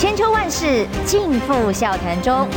[0.00, 2.48] 千秋万世尽付笑谈中。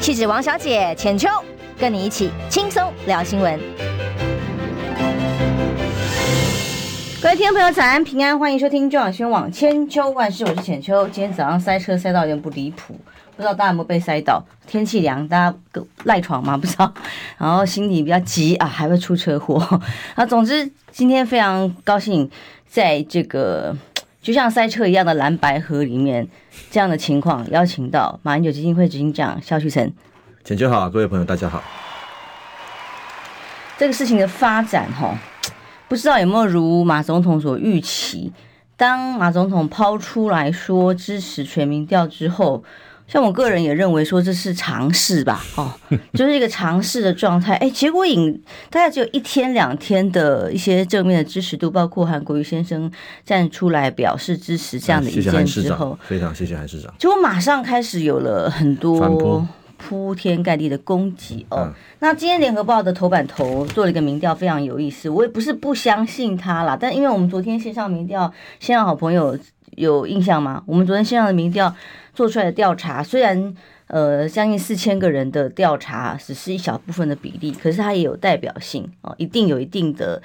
[0.00, 1.28] 气质王小姐浅秋，
[1.76, 3.58] 跟你一起轻松聊新闻。
[7.20, 11.08] 各位听众朋友，早安平安，欢迎收听中广新闻网千秋万世，我是浅秋。
[11.08, 12.94] 今天早上塞车塞到有点不离谱，
[13.34, 14.40] 不知道大家有没有被塞到？
[14.68, 15.56] 天气凉，大家
[16.04, 16.54] 赖床吗？
[16.56, 16.94] 不知道。
[17.36, 19.60] 然后心里比较急啊，还会出车祸。
[20.14, 22.30] 啊，总之今天非常高兴，
[22.68, 23.76] 在这个
[24.26, 26.26] 就像塞车一样的蓝白河里面，
[26.68, 29.92] 这样的情况，邀请到马英九基金会执行长肖旭成。
[30.42, 31.62] 浅秋好，各位朋友大家好。
[33.78, 35.16] 这个事情的发展，哈。
[35.86, 38.32] 不知道有没有如马总统所预期，
[38.76, 42.64] 当马总统抛出来说支持全民调之后，
[43.08, 45.72] 像我个人也认为说这是尝试吧，哦，
[46.14, 47.54] 就是一个尝试的状态。
[47.56, 48.32] 哎，结果引
[48.70, 52.90] 大概只有一天两天的一些正面的支持度，包括韩国瑜先生
[53.24, 56.92] 站出来表示支持这样的意见之后，非常谢谢韩市长。
[56.98, 59.46] 结果马上开始有了很多。
[59.78, 65.06] 铺天盖地的攻击哦，嗯、那今天联合报的头版头做了一个民调，非常有意思。
[65.10, 69.38] 我也不是不相信他啦，但因为我们昨天线上民调，线上好朋友
[69.76, 70.62] 有印象吗？
[70.66, 71.74] 我们昨天线上的民调
[72.12, 73.54] 做出来的调查，虽然
[73.86, 80.20] 呃将近四千个人的调查只是一小部分的比例，可是它也有代表性哦，一定有一定的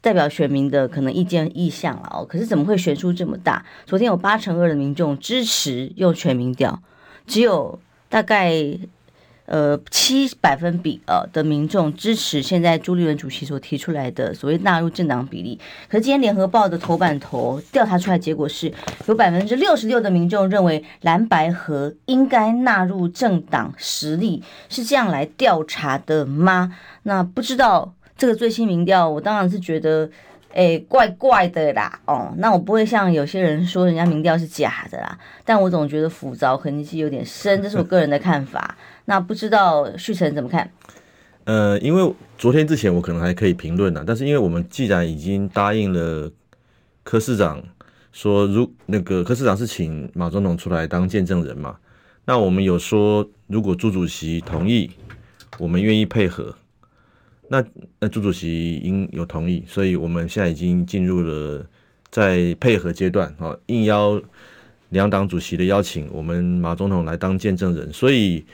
[0.00, 2.24] 代表选民的可能意见意向了哦。
[2.24, 3.64] 可是怎么会悬殊这么大？
[3.86, 6.82] 昨天有八成二的民众支持用全民调，
[7.26, 7.78] 只有。
[8.10, 8.54] 大概
[9.48, 18.72] 呃七百分比呃的民众支持现在朱立伦主席所提出来的所谓纳入政党比例，可是今天联合报的头版头调查出来结果是
[19.06, 26.76] 有百分之六十六的民众认为蓝白合应该纳入政党实力，是这样来调查的吗？
[27.02, 30.10] 那不知道这个最新民调，我当然是觉得。
[30.54, 38.74] 哎，怪怪的啦，哦，那我不会像有些人说人家民调是假的啦，但我总觉得复杂痕迹有点深，这是我个人的看法。
[39.08, 40.70] 那不知道旭岑怎么看？
[41.44, 46.30] 呃，因为昨天之前我可能还可以评论呢，但是因为我们既然已经答应了
[47.02, 47.62] 柯市长
[48.12, 51.78] 说，如那个柯市长是请马总统出来当见证人嘛，
[52.26, 54.90] 那我们有说如果朱主席同意，
[55.58, 56.54] 我们愿意配合。
[57.48, 57.64] 那
[57.98, 61.64] 那朱主席应有同意，所以我们现在已经进入了
[62.10, 64.20] 在配合阶段啊，应邀
[64.90, 68.44] 两党主席的邀请，我们马总统来当见证人，所以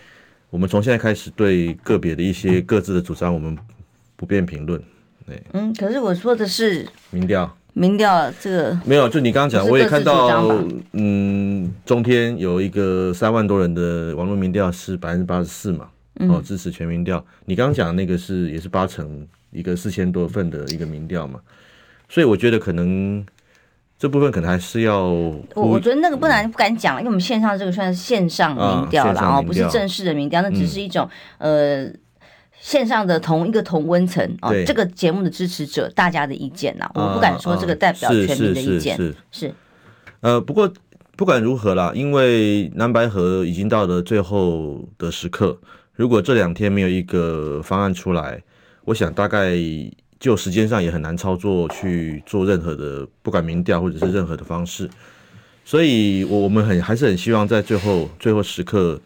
[0.54, 3.58] 我们从现在开始对个别的一些各自的主张，我们
[4.14, 4.80] 不便评论。
[5.50, 15.88] 嗯，可是我说的是民调，民调这个没有，就你刚刚讲，我也看到，嗯，中天有一个三万多人的网络民调是百分之八十四嘛。
[16.28, 17.26] 哦，支持全民调。
[17.46, 21.40] 你刚刚讲的那个是也是八成一个四千多份的一个民调嘛，
[22.08, 23.26] 所以我觉得可能
[24.04, 25.02] 这部分可能还是要。
[25.06, 31.88] 我我觉得那个不难不敢讲，因为我们线上这个算是线上民调了啊，不是正式的民调，那只是一种呃
[32.60, 39.54] 线上的同一个同温层啊，这个节目的支持者大家的意见呐，我不敢说这个代表全民的意见是是。
[40.20, 40.70] 呃，不过
[41.16, 45.58] 不管如何啦，因为蓝白河已经到了最后的时刻。
[45.94, 48.42] 如果这两天没有一个方案出来，
[48.84, 49.54] 我想大概
[50.24, 54.88] 就时间上也很难操作去做任何的，不管民调或者是任何的方式。
[55.66, 58.98] 所以，我我们很还是很希望在最后最后时刻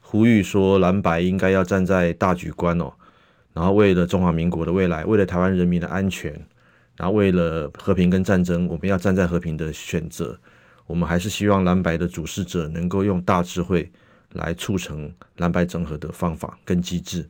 [0.00, 2.92] 呼吁说，蓝白应该要站在大局观哦，
[3.52, 6.32] 然后为了中华民国的未来，为了台湾人民的安全，
[6.96, 10.38] 然后为了和平跟战争，我们要站在和平的选择。
[10.86, 13.90] 我们还是希望蓝白的主事者能够用大智慧。
[14.34, 17.28] 来促成蓝白整合的方法跟机制，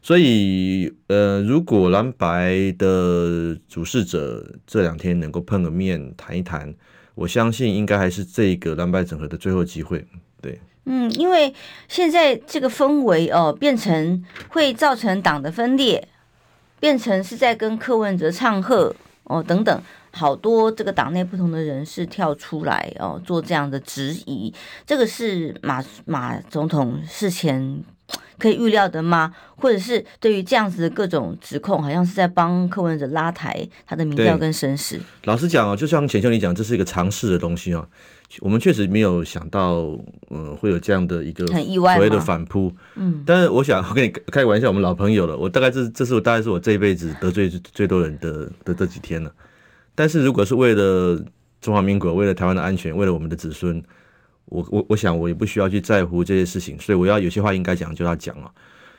[0.00, 6.72] 所以呃，如果蓝白的主事者这两天能够碰个面谈一谈，
[7.14, 10.06] 我相信应该还是这个蓝白整合的最后机会。
[10.40, 11.52] 对，嗯，因为
[11.88, 16.06] 现在这个氛围哦，变成会造成党的分裂，
[16.78, 18.94] 变成是在跟柯文哲唱和
[19.24, 19.82] 哦等等。
[20.10, 24.52] 好多这个党内不同的人士跳出来哦，做这样的质疑，
[24.86, 27.84] 这个是马马总统事前
[28.38, 29.34] 可以预料的吗？
[29.56, 35.00] 或者是对于这样子的各种指控，好像是在帮柯文哲拉抬他的民调跟声势？
[35.24, 37.86] 老实讲哦，就像浅秋你讲，这是一个尝试的东西哦。
[38.40, 39.76] 我们确实没有想到，
[40.28, 42.70] 嗯，会有这样的一个很意外所谓的反扑。
[42.94, 49.32] 嗯，但是我想我跟你开个玩笑，我们老朋友了，我大概这这是我大概是我这一辈子得罪最多人的的这几天了。
[49.94, 51.18] 但是如果是为了
[51.62, 53.82] 中华民国，为了台湾的安全，为了我们的子孙，
[54.48, 58.50] 我我我想我也不需要去在乎这些事情，所以我要有些话应该讲就要讲了。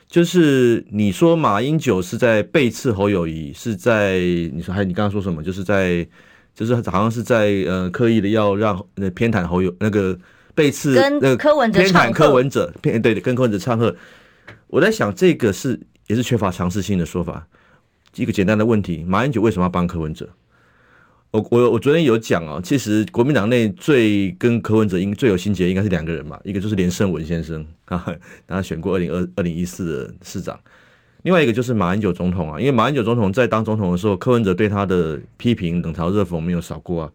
[0.08, 4.18] 就是你说马英九是在背刺侯友谊，是在
[4.52, 5.42] 你说还你刚刚说什么？
[5.42, 6.06] 就是在
[6.54, 10.18] 就是好像是在呃刻意的要让那偏袒侯友那个
[10.54, 13.94] 背刺那个柯文哲偏袒柯文哲偏对跟柯文哲唱和。
[14.66, 17.46] 我在想这个是也是缺乏尝试性的说法。
[18.16, 20.28] 一个简单的问题：马英九为什么要帮柯文哲？
[21.32, 28.04] 我我我昨天有讲哦，其实国民党内最跟柯文哲应最有心结应该是两个人嘛，一个就是连胜文先生啊，
[28.48, 30.58] 他选过二零二二零一四的市长，
[31.22, 37.12] 另外一个就是马英九总统啊，因为马英九总统在当总统的时候，柯文哲对他的批评冷嘲热讽没有少过啊。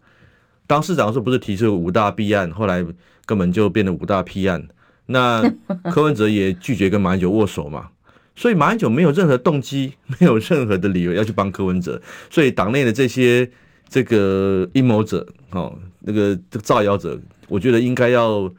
[0.66, 2.82] 当市长的时候不是提出五大弊案，后来
[3.26, 4.66] 根本就变得五大批案，
[5.04, 5.42] 那
[5.92, 7.90] 柯文哲也拒绝跟马英九握手嘛，
[8.34, 13.50] 所以马英九没有任何动机，没有任何的理由要去帮柯文哲，所以党内的这些。
[13.88, 17.18] 这个阴谋者，哦，那个这个造谣者，
[17.48, 18.52] 我觉得应该要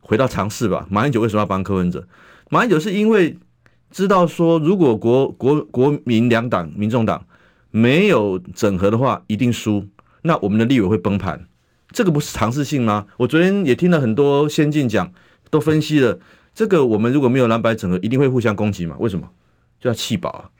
[0.00, 0.86] 回到尝试吧。
[0.88, 2.06] 马英九为什么要帮柯文哲？
[2.48, 3.36] 马英九是因为
[3.90, 7.26] 知道说，如果国国国民两党、民众党
[7.70, 9.84] 没有整合的话，一定输，
[10.22, 11.46] 那我们的立委会崩盘。
[11.90, 13.06] 这个不是尝试性吗？
[13.18, 15.12] 我昨天也听了很多先进讲，
[15.50, 16.20] 都分析了
[16.54, 18.96] 这个，我们如果没有蓝白整合，一定会互相攻击嘛？
[19.00, 19.28] 为什么？
[19.80, 20.50] 就要弃保啊？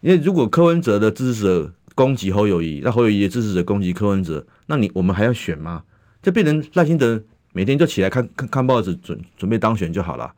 [0.00, 1.72] 因为如果柯文哲的支持者。
[2.00, 5.82] 攻击侯友宜，那侯友宜的支持者攻击柯文哲，那你我们还要选吗？
[6.22, 10.32] 就变成赖清德每天就起来看看看报纸，准准备当选就好了。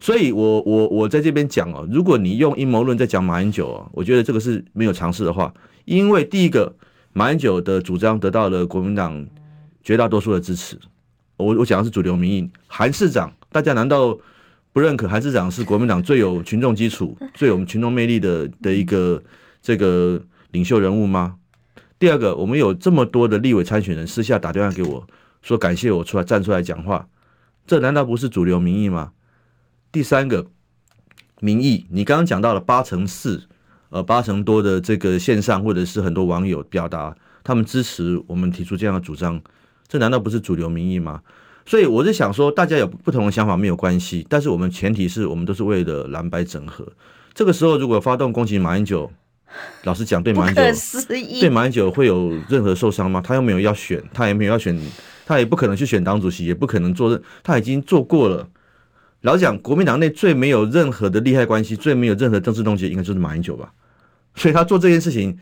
[0.00, 5.54] 所以我我我在这边讲哦，如果你用阴谋论在讲马英九哦，我觉得这个是没有尝试的话。
[5.84, 6.74] 因为第一个，
[7.12, 9.24] 马英九的主张得到了国民党
[9.84, 10.76] 绝大多数的支持。
[11.36, 14.18] 我我讲的是主流民意，韩市长，大家难道
[14.72, 19.22] 不认可韩市长是国民党最有群众基础、最有群众魅力的的一个
[19.62, 20.20] 这个？
[20.50, 21.36] 领袖人物吗？
[21.98, 25.06] 第二个，我们有这么多的立委参选人私下打电话给我，
[25.42, 27.08] 说感谢我出来站出来讲话，
[27.66, 29.12] 这难道不是主流民意吗？
[29.90, 30.46] 第三个，
[31.40, 33.44] 民意，你刚刚讲到了八成四，
[33.88, 39.40] 呃，八成多的这个线上或者是很多网友表达他们支持我们提出这样的主张，
[39.88, 41.22] 这难道不是主流民意吗？
[41.64, 46.86] 所以我是想说，大家有不同的想法没有关系，但是我们前提是我们都是为了蓝白整合。
[47.32, 49.10] 这个时候如果发动攻击马英九，
[49.84, 50.62] 老实讲，对马英九，
[51.40, 53.22] 对马英九会有任何受伤吗？
[53.24, 54.78] 他又没有要选，他也没有要选，
[55.24, 58.48] 他也不可能去选党主席，也不可能做任，他已经做过了。
[59.22, 63.72] 老实讲，国民党内最没有任何的利害关系，最没有任何政治动机，应该就是马英九吧。
[64.34, 65.38] 所以他做这件事情，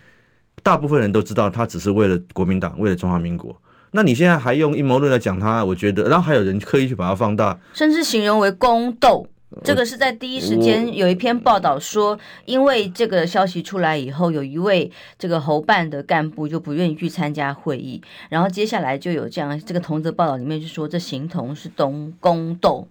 [0.63, 3.61] 大部分人都知道，他只是为了国民党，为了中华民国。
[3.91, 9.27] 那你现在还用阴谋论来讲他，我觉得，然后还有人刻意去把它放大，甚至形容为宫斗。
[9.63, 22.89] 这个是在第一时间有一篇报道说，因为这个消息出来以后，有一位这个侯办的干部就不愿意去参加会议，然后接下来就有这样这个同则报道里面就说，这形同是东宫斗。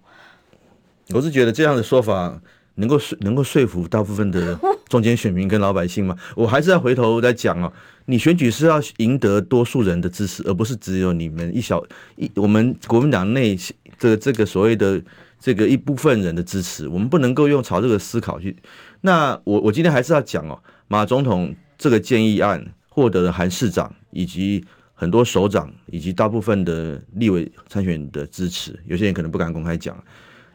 [1.10, 2.40] 我是觉得这样的说法
[2.76, 4.58] 能够说能够说服大部分的
[4.88, 6.16] 中间选民跟老百姓吗？
[6.34, 7.70] 我还是要回头再讲哦，
[8.06, 11.84] 你选举是要赢得多数人的支持，而不是只有你们一小
[12.16, 13.54] 一我们国民党内
[13.98, 15.02] 的这个所谓的。
[15.44, 18.56] 这个一部分人的支持，我们不能够用朝这个思考去。
[19.02, 20.58] 那我我今天还是要讲哦，
[20.88, 24.64] 马总统这个建议案获得了韩市长以及
[24.94, 30.02] 很多首长以及大部分的立委参选的支持，有些人可能不敢公开讲，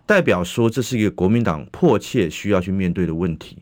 [0.07, 3.59] 代表说这是一个国民党迫切需要去面对的问题。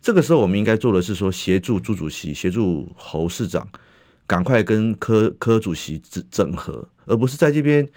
[0.00, 3.68] 这个时候我们应该做的是说，协助朱主席，协助侯市长，
[4.24, 7.88] 赶快跟科科主席整整合，而不是在这边。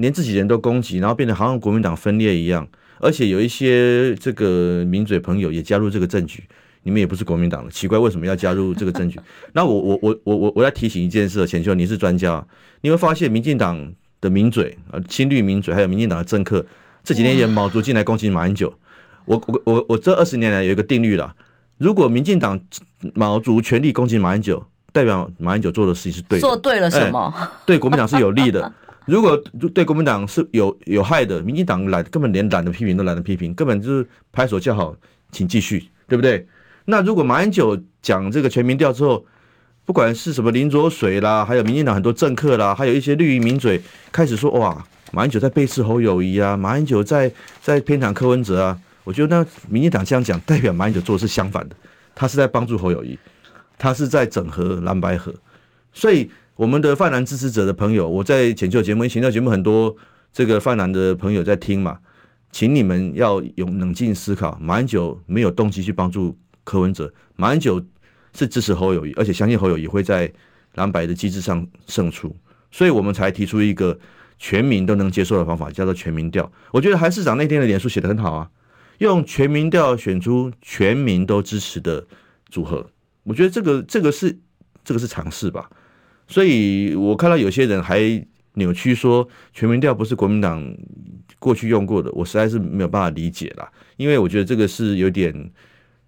[0.00, 2.66] 连自己人都攻击，然后变得好像国民党分裂一样，
[2.98, 6.42] 而且有一些这个名嘴朋友也加入这个政局，
[6.82, 9.20] 你们也不是国民党了，奇怪为什么要加入这个政局？
[9.52, 12.44] 那我我我我我我要提醒一件事，钱秋你是专家，
[12.80, 16.64] 你会发现民进党的名嘴啊，亲绿名嘴，还有民进党的政客，
[17.04, 18.72] 这几年也卯足劲来攻击马英九。
[19.26, 21.34] 我我我我这二十年来有一个定律了，
[21.76, 22.58] 如果民进党
[23.14, 27.32] 卯足全力攻击马英九，代表马英九做的事情是对的，做对了什么？
[27.36, 28.72] 哎、对国民党是有利的。
[29.10, 29.36] 如果
[29.74, 34.94] 对国民党是有有害的，民进党懒根本连懒得批评都懒得批评，根本就是拍手叫好，
[35.32, 36.46] 请继续，对不对？
[36.84, 39.26] 那如果马英九讲这个全民调之后，
[39.84, 51.74] 不管是什么林卓水啦，还有民进党很多政客啦，还有一些绿营名嘴开始说哇，马英九在背刺侯友宜啊，马英九在在偏袒柯文哲啊，我觉得那民进党这样讲，代表马英九做的是相反的，
[52.14, 53.18] 他是在帮助侯友宜，
[53.76, 55.34] 他是在整合蓝白合，
[55.92, 56.30] 所以。
[56.60, 59.96] 我们的泛蓝支持者的朋友，我在浅秋节目、浅秋节目很多
[60.30, 61.98] 这个泛蓝的朋友在听嘛，
[62.52, 64.58] 请你们要有冷静思考。
[64.60, 67.82] 马英九没有动机去帮助柯文哲，马英九
[68.34, 70.30] 是支持侯友宜，而且相信侯友宜会在
[70.74, 72.36] 蓝白的机制上胜出，
[72.70, 73.98] 所以我们才提出一个
[74.38, 76.52] 全民都能接受的方法，叫做全民调。
[76.72, 78.50] 我觉得韩市长那天的脸书写得很好啊，
[78.98, 82.06] 用全民调选出全民都支持的
[82.50, 82.90] 组合，
[83.22, 84.38] 我觉得这个这个是
[84.84, 85.70] 这个是尝试吧。
[86.30, 88.00] 所以我看到有些人还
[88.54, 90.64] 扭曲说全民调不是国民党
[91.40, 93.68] 过去用过的，我实在是没有办法理解啦。
[93.96, 95.50] 因为我觉得这个是有点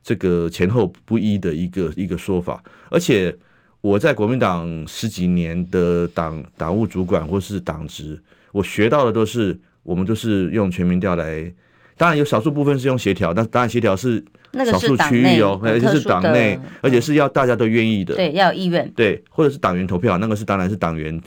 [0.03, 2.63] 这个前后不一的一个一个说法。
[2.89, 3.37] 而且
[3.81, 8.19] 我在国民党十几年的党党务主管或是党职，
[8.53, 11.53] 我学到的都是我们都是用全民调来，
[11.97, 14.25] 当然有少数部分是用协调，但当然协调是。
[14.65, 21.21] 少数区域哦，而且是党内，而且是要大家都愿意的，对，要有意愿，对，或者是党员投票，那个是当然是党员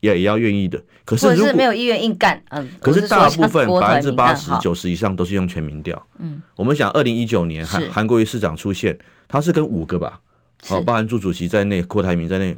[0.00, 0.82] 也也要愿意的。
[1.04, 6.00] 可是如果是没有意愿硬干，嗯，可是大部分百分之八十九十以上都是用全民调。
[6.18, 8.98] 嗯，我们想二零一九年韩韩国瑜市长出现，
[9.28, 10.20] 他是跟五个吧，
[10.68, 12.56] 哦，包含朱主席在内，郭台铭在内。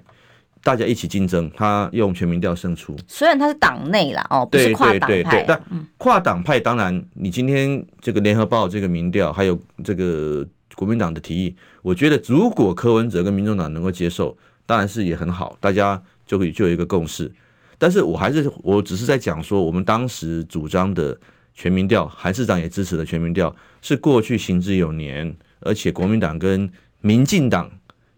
[0.64, 2.96] 大家一起竞争，他用全民调胜出。
[3.06, 5.06] 虽然他是党内啦，哦，不是跨党派。
[5.06, 5.62] 对对对，但
[5.98, 10.44] 跨党派当然，你今天这个联合报这个民调，还有这个
[10.74, 17.30] 国民党的提议，我觉得如果柯文哲跟民众党能够接受，当然是也很好，大家就可以就有一个共识。
[17.76, 21.14] 但是我还是我只是在讲说，我们当时主张的
[21.52, 26.70] 全民调，韩市长也支持的全民调，是过去行之有年，而且国民党跟
[27.02, 27.70] 民进党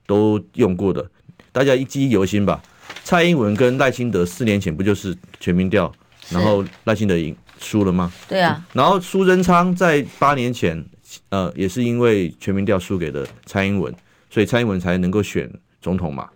[0.07, 1.11] 都用过的。
[1.57, 2.63] 大家一记忆犹新吧，
[3.03, 5.91] 蔡英文跟赖清德四年前不就是全民调，
[6.29, 8.13] 然后赖清德赢输了吗？
[8.29, 8.63] 对啊。
[8.75, 10.85] 然后苏贞昌在八年前，
[11.31, 13.91] 呃，也是因为全民调输给了蔡英文，
[14.29, 16.29] 所以蔡英文才能够选总统嘛。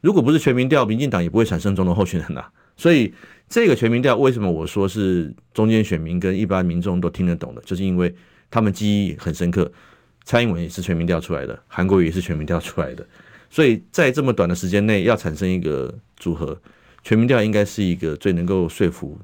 [0.00, 2.44] 如果不是全民调，民进党也不会产生总统候选人呐。
[2.76, 3.12] 所以
[3.48, 8.14] 这个全民调为什么我说是中间选民跟一般民众都听得懂的，就是因为
[8.52, 9.68] 他们记忆很深刻。
[10.24, 13.04] 蔡英文也是全民调出来的，韩国瑜也是全民调出来的。
[13.54, 16.60] 所以在这么短的时间内要产生一个组合，
[17.04, 19.16] 全民调应该是一个最能够说服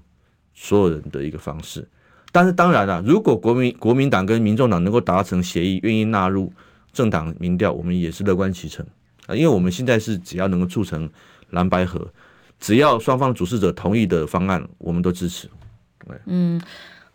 [0.54, 1.84] 所有人的一个方式。
[2.30, 6.52] 但是当然了，如果国民国民党跟民众党能够达成协议，愿意纳入
[6.92, 8.86] 政党民调，我们也是乐观其成
[9.26, 9.34] 啊。
[9.34, 11.10] 因为我们现在是只要能够促成
[11.50, 12.08] 蓝白合，
[12.60, 15.50] 只要双方主事者同意的方案，我们都支持。
[16.26, 16.60] 嗯。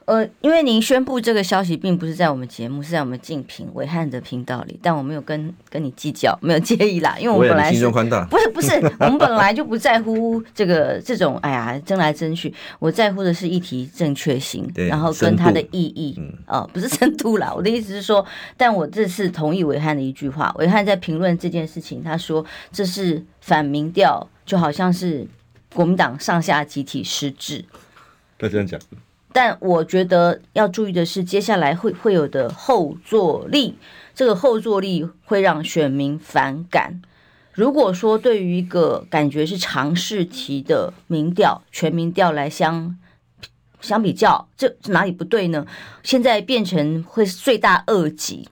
[0.06, 18.24] 呃，因为您宣布这个消息，并不是在我们节目，是在我们竞品伟汉的频道里，但我没有跟跟你计较，没有介意啦，因为我们本来是不是不是，我们本来就不在乎这个这种，哎呀，争来争去，我在乎的是议题正确性，然后跟它的意义，哦、呃，不是深度啦，我的意思是说，
[18.56, 25.28] 但我这次同意伟汉的一句话，伟汉在评论这件事情，他说这是反民调，就好像是
[25.74, 27.66] 国民党上下集体失智，
[28.38, 28.80] 他这样讲。
[29.36, 33.78] 但我觉得要注意的是，接下来会会有的后坐力，
[34.14, 37.02] 这个后坐力会让选民反感。
[37.52, 42.98] 如果说对于一个感觉是常试题的民调、全民调来相
[43.82, 45.68] 相比较，这哪里不对呢？
[46.02, 48.48] 现在变成会罪大恶极，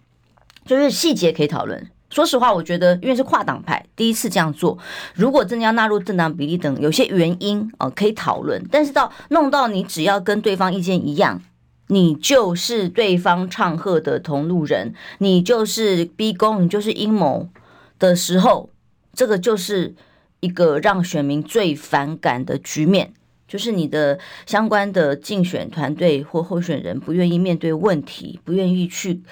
[0.65, 1.89] 就是细节可以讨论。
[2.13, 4.77] 说实话，我觉得因为是跨党派第一次这样做，
[5.15, 8.63] 如果真的要纳入政党比例等有些原因哦，可以讨论。
[8.69, 11.41] 但是到弄到你只要跟对方意见一样，
[11.87, 17.49] 你就是对方唱和的同路人，你就是逼宫，你就是阴谋
[17.97, 18.69] 的时候，
[19.15, 19.95] 这个就是
[20.39, 23.11] 一个让选民最反感的局面，
[23.47, 29.23] 就是你的相关的竞选团队或候选人不愿意面对问题，不愿意去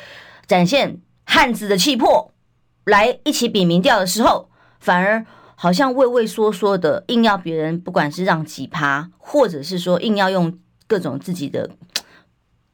[0.47, 2.30] 展现汉子的气魄。
[2.85, 10.57] 来一起比民调的时候，反而好像畏畏缩缩的，硬要别人不管是让几趴，或者是说硬要用
[10.87, 11.69] 各种自己的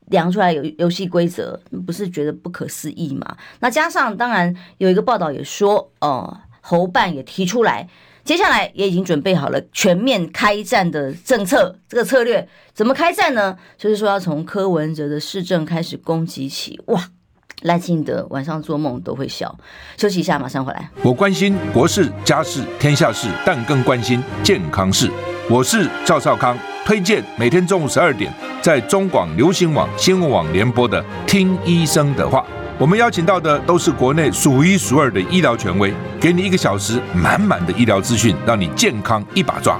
[0.06, 3.38] 量出来游游戏规则，不是觉得不可思议吗？
[3.60, 7.90] 那加上当然有一个报道也说，哦，侯办也提出来，
[8.24, 13.58] 接下来也已经准备好了全面开战的政策，这个策略怎么开战呢？
[13.78, 17.10] 就是说要从柯文哲的市政开始攻击起，哇！
[17.64, 19.54] 赖清德晚上做梦都会笑。
[19.98, 20.90] 休息一下，马上回来。
[21.02, 25.10] 我关心国事、家事、天下事，但更关心健康事。
[25.50, 32.40] 我是赵少康，推荐每天中午十二点在中广流行网、新闻网联播的《听医生的话》。
[32.80, 39.80] 我们邀请到的都是国内数一数二的医疗权威，给你一个小时满满的医疗资讯，让你健康一把抓。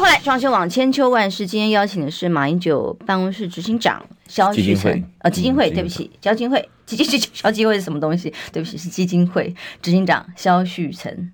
[0.00, 1.46] 迎回来，装修网千秋万世。
[1.46, 4.02] 今天邀请的是马英九办公室执行长。
[4.26, 8.32] 肖旭成，呃，基金会，对不起，交金会， 基金会，消基会是什么东西？
[8.50, 11.30] 对不起，是基金会执行长肖旭成。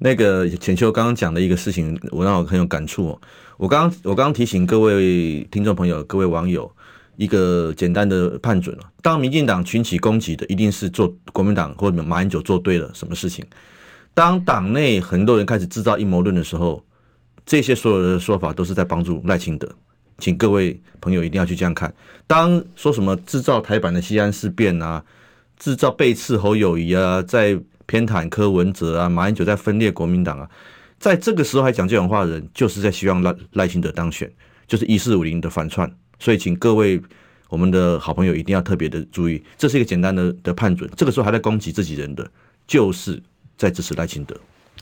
[0.00, 3.20] 那个浅秋刚刚讲的一个事情，我让我很有感触哦。
[3.56, 6.70] 我刚我刚刚提醒各位听众朋友、各位网友
[7.16, 13.42] 一个简单的判准，当民进党群起攻击的，一定是做国民党或者马英九做对了什么事情。
[14.12, 16.82] 当党内很多人开始制造阴谋论的时候，
[17.46, 19.66] 这些所有的说法都是在帮助赖清德。
[20.18, 21.92] 请各位朋友一定要去这样看。
[22.26, 25.04] 当说什么制造台版的西安事变啊，
[25.56, 30.50] 制造背刺侯友谊啊，在偏袒柯文哲啊，马英九在分裂国民党啊。
[30.98, 34.30] 在这个时候还讲这种话的人，就是在希望赖赖清德当选，
[34.66, 35.88] 就是一四五零的反串。
[36.18, 37.00] 所以，请各位
[37.50, 40.90] 我们的好朋友一定要特别的注意，这是一个简单的的判准。
[40.96, 42.26] 这个时候还在攻击自己人的，
[42.66, 43.22] 就是
[43.58, 44.34] 在支持赖清德。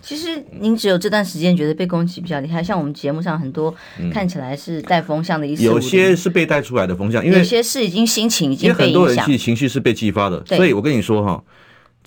[0.04, 3.74] 其实您只有这段时间觉得被攻击比较厉害，像我们节目上很多
[4.12, 10.44] 看起来是带风向的意思，有些是被带出来的风向，因为有些是已经心情已经被影响，很多人其实情绪是被激发的。
[10.46, 11.42] 所以我跟你说哈。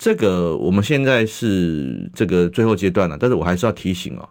[0.00, 4.28] 这个我们现在是这个最后阶段了，但是我还是要提醒哦，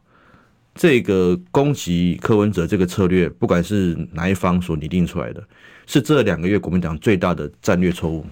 [0.74, 5.44] 这个攻击柯文哲这个策略，不管是哪一方所拟定出来的，
[5.86, 8.26] 是这两个月国民党最大的战略错误。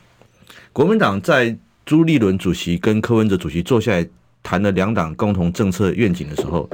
[0.72, 1.54] 国民党在
[1.86, 4.08] 朱立伦主席跟柯文哲主席坐下来
[4.46, 6.70] 谈了两党共同政策愿景的时候，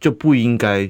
[0.00, 0.88] 就不应该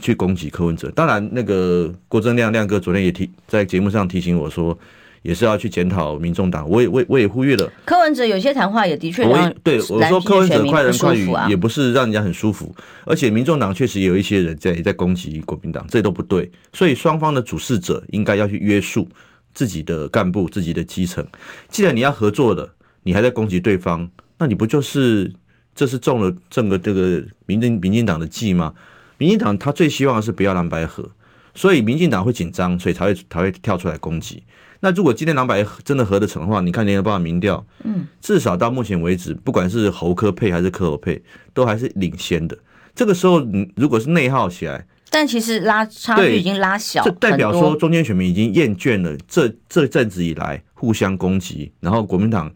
[0.00, 0.90] 去攻击柯文哲。
[0.90, 4.76] 当然，那个郭正亮亮哥昨天也提在节目上提醒我说。
[5.24, 7.72] 也是要去检讨民众党，我也我也我也呼吁了。
[7.86, 16.52] 柯文哲有些谈话也的确让对我说，柯文哲快人快语也不是让人家很舒服，而且民众党确实也有一些人在也在攻击国民党，这都不对。
[16.74, 19.08] 所以双方的主事者应该要去约束
[19.54, 21.26] 自己的干部、自己的基层。
[21.70, 22.70] 既然你要合作的，
[23.02, 24.06] 你还在攻击对方，
[24.44, 25.32] 那你不就是
[25.74, 28.74] 这是中了整个这个民进民进党的计吗？
[29.16, 31.10] 民进党他最希望的是不要蓝白合，
[31.54, 34.42] 所以民进党会紧张，所以才会才会跳出来攻击。
[34.80, 41.22] 那如果今天蓝白真的合得成的话，你看联合报的民调，嗯，至少到目前为止，不管是侯科配还是柯侯配，
[41.54, 42.54] 都还是领先的。
[42.94, 52.52] 这个时候，你如果是内耗起来，但其实拉差距已经拉小，这代表说中间选民已经厌倦了这这阵子以来互相攻击，然后国民党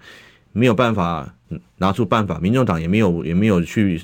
[0.52, 1.34] 没有办法
[1.76, 4.00] 拿出办法，民众党也没有也没有去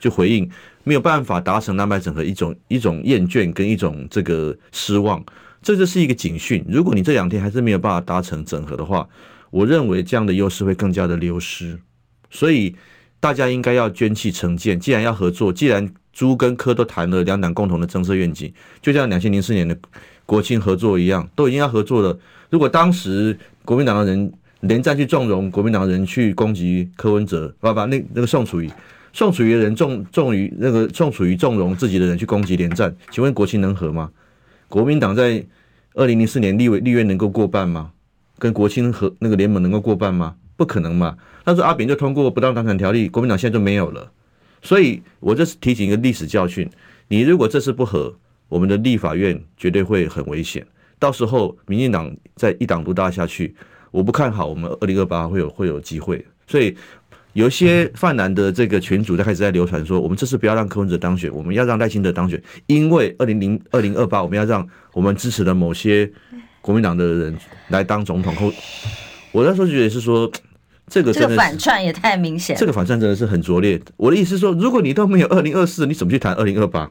[0.00, 0.48] 就回应，
[0.84, 5.24] 没有办法达成蓝白整合一种一种厌倦跟一种这个失望。
[5.60, 6.64] 这就是一个警讯。
[6.68, 9.08] 如果你这两天还是没有办法达成整合的话，
[9.50, 11.76] 我认为这样的优势会更加的流失。
[12.30, 12.76] 所以
[13.18, 14.78] 大家应该要捐弃成见。
[14.78, 19.76] 既然要合作，既然朱跟柯都谈了两党共同的政策愿景，就像两千零四年的
[20.24, 22.16] 国庆合作一样，都已经要合作了。
[22.50, 28.70] 如果当时国民党的人连战去纵容国民党人去攻击柯文哲，把把那那个宋楚瑜，
[29.12, 34.10] 宋楚瑜的人纵纵于那个宋楚瑜纵容自己的人去攻击连战，请问国亲能和吗？
[34.68, 35.44] 国民党在
[35.94, 37.92] 二零零四年立委立院能够过半吗？
[38.38, 40.36] 跟国青和那个联盟能够过半吗？
[40.56, 41.16] 不可能嘛！
[41.44, 44.10] 但是阿扁就通过不当党产条例，国民党现在就没有了。
[44.60, 46.68] 所以，我这是提醒一个历史教训：
[47.06, 48.12] 你如果这次不和，
[48.48, 50.66] 我们的立法院绝对会很危险。
[50.98, 53.54] 到时候，民进党再一党独大下去，
[53.90, 56.24] 我不看好我们二零二八会有会有机会。
[56.46, 56.76] 所以。
[57.34, 66.10] 有一些泛蓝的这个群主在开始在流传说，我们这次不要让柯文哲当选，我们要让赖清德当选，因为二零零二零二八我们要让我们支持的某些
[66.60, 68.34] 国民党的人来当总统。
[68.34, 68.50] 后，
[69.30, 70.28] 我那时候觉得是说，
[70.88, 73.80] 这个这个反串也太明显，这个反串真的是很拙劣。
[73.98, 76.90] 我的意思是说，如果你都没有二零二四，你怎么去谈二零二八？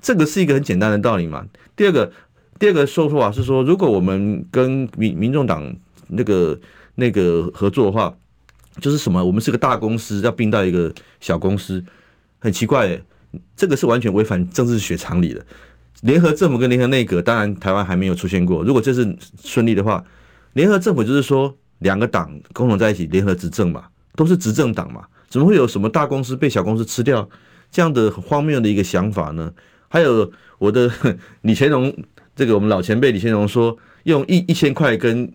[0.00, 1.46] 这个是一个很简单的道理嘛。
[1.76, 2.10] 第二个，
[2.58, 5.76] 第二个说法是说，如果我们跟民民众党
[6.08, 6.58] 那个
[6.94, 8.14] 那个合作的话。
[8.78, 9.24] 就是什么？
[9.24, 11.82] 我们是个大公司，要并到一个小公司，
[12.38, 13.02] 很奇怪诶，
[13.56, 15.42] 这个是完全违反政治学常理的。
[16.02, 18.62] 联合政府跟联合内阁，当然台湾还没有出现过。
[18.62, 20.04] 如果这是顺利的话，
[20.52, 27.26] 联合政府就是说两个党共同在一起联合执政嘛，都是执政党嘛，怎么会有什么大公司被小公司吃掉
[27.70, 29.50] 这样的荒谬的一个想法呢？
[29.88, 30.92] 还有我的
[31.40, 31.90] 李乾龙，
[32.34, 33.74] 这个我们老前辈李乾龙说，
[34.06, 35.28] 用一一千块跟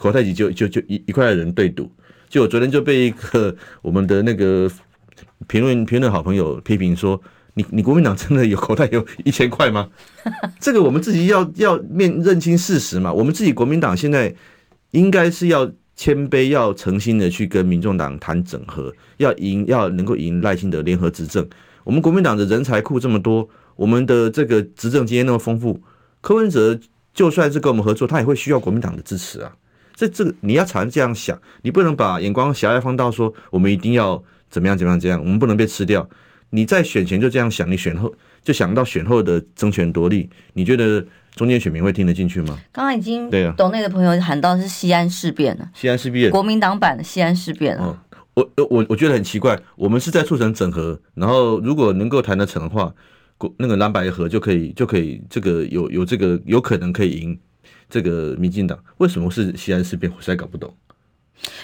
[0.00, 1.90] 国泰级就就就一一块的人对赌。
[2.28, 4.70] 就我昨天就被一个我们的那个
[5.48, 7.20] 评论评论好朋友批评说，
[7.54, 9.88] 你你国民党真的有口袋有一千块吗？
[10.60, 13.12] 这个我们自己要要面认清事实嘛。
[13.12, 14.32] 我们自己国民党现在
[14.92, 21.44] 应该是要谦卑，要诚心的去跟民众党谈整合，要赢，要能够赢赖清德联合执政。
[21.82, 25.82] 我们国民党的人才库这么多，我们的这个执政经验那么丰富，
[26.20, 26.78] 柯文哲
[27.14, 29.50] 就算是跟我们合作，他也会需要国民党的支持啊。
[29.94, 36.06] 这这个你要常这样想，你不能把眼光狭隘放到说我们一定要怎么样怎么样这样，我们不能被吃掉。
[36.50, 42.58] 你在选前就这样想，你选后就想到选后的争权夺利，你觉得中间选民会听得进去吗？
[42.72, 47.84] 刚刚已经对啊，懂内的朋友喊到是西安事变了，西安事变，国民党版的西安事变了。
[47.84, 47.96] 哦，
[48.34, 52.92] 我我我觉得很奇怪，我们是在促成整合，然后如果能够谈得成的话，
[53.58, 57.38] 那个蓝白合就可以就可以这个有有这个有可能可以赢
[57.90, 60.12] 这个民进党，为什么是西安事变？
[60.16, 60.74] 我实在搞不懂。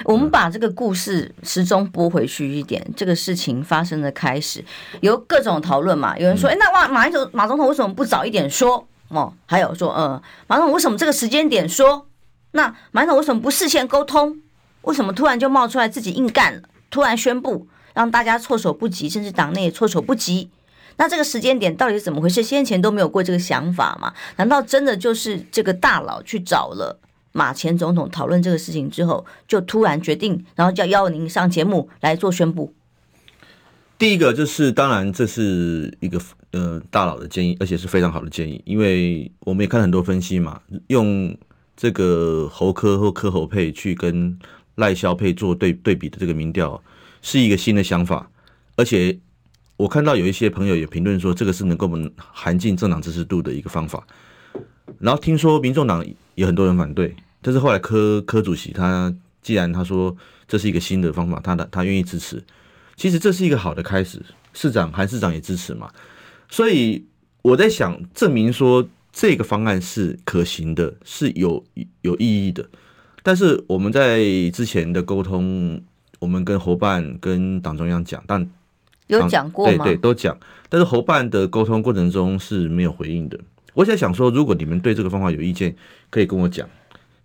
[0.04, 4.62] 我们把这个故事时钟拨回去一点，这个事情发生的开始
[5.00, 6.18] 有各种讨论嘛？
[6.18, 8.86] 有人说，哎，那哇，马英九马总统为什么不早一点说？
[9.08, 12.06] 哦，还有说，呃，马总统为什么这个时间点说？
[12.50, 14.40] 那马总统为什么不事先沟通？
[14.82, 16.62] 为什么突然就冒出来自己硬干了？
[16.90, 20.50] 突然宣布让大家措手不及，甚至党内也措手不及。
[21.00, 22.42] 那这个时间点到底是怎么回事？
[22.42, 24.12] 先前都没有过这个想法嘛？
[24.36, 27.00] 难道真的就是这个大佬去找了？
[27.32, 32.74] 马前总统讨论这个事情之后，就突然决定，然后叫邀您上节目来做宣布。
[33.96, 41.34] 第一个就是，当然这是一个呃大佬的建议，而且是非常好的建议，因为我们也看很多分析嘛，用
[41.74, 44.38] 这个侯科或柯侯配去跟
[44.74, 46.82] 赖萧配做对对比的这个民调，
[47.22, 48.30] 是一个新的想法，
[48.76, 49.18] 而且
[49.80, 54.06] 我看到有一些朋友也评论说，这个是能够我们含进政党支持度的一个方法。
[54.98, 60.14] 然后听说民众党有很多人反对，但是后来柯柯主席他既然他说
[60.46, 62.44] 这是一个新的方法，他的他愿意支持，
[62.94, 64.20] 其实这是一个好的开始。
[64.52, 65.90] 市长韩市长也支持嘛，
[66.50, 67.02] 所以
[67.40, 71.64] 我在想证明说这个方案是可行的，是有
[72.02, 72.68] 有意义的。
[73.22, 74.20] 但是我们在
[74.52, 75.80] 之前的沟通，
[76.18, 78.46] 我们跟伙伴跟党中央讲，但
[79.10, 79.84] 有讲过吗？
[79.84, 80.36] 对对都讲，
[80.68, 83.38] 但是侯办的沟通过程中是没有回应的。
[83.74, 85.74] 我在想说，如果你们对这个方法有意见，
[86.10, 86.68] 可以跟我讲。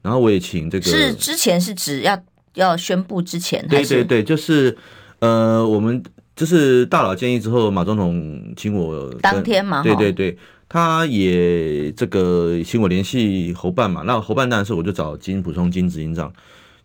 [0.01, 2.21] 然后我也请这个是之前是指要
[2.53, 4.77] 要宣布之前，对对对，就是
[5.19, 6.03] 呃，我们
[6.35, 10.37] 就是大佬建议之后，马总统请我当天嘛，对对对，
[10.69, 14.03] 他也这个请我联系侯办嘛。
[14.05, 16.31] 那侯办当然是我就找金普通金执行长，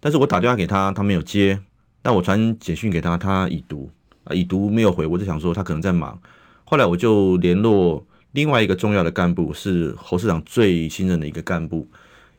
[0.01, 1.59] 但是我打电话给他，他没有接。
[2.03, 3.91] 但我传简讯给他，他已读
[4.25, 5.07] 啊，已读没有回。
[5.07, 6.21] 我就想说他可能在忙。
[6.65, 8.05] 后来我就联络。
[8.33, 11.85] 另外一个重要的干部是侯市长最信任的一个干部，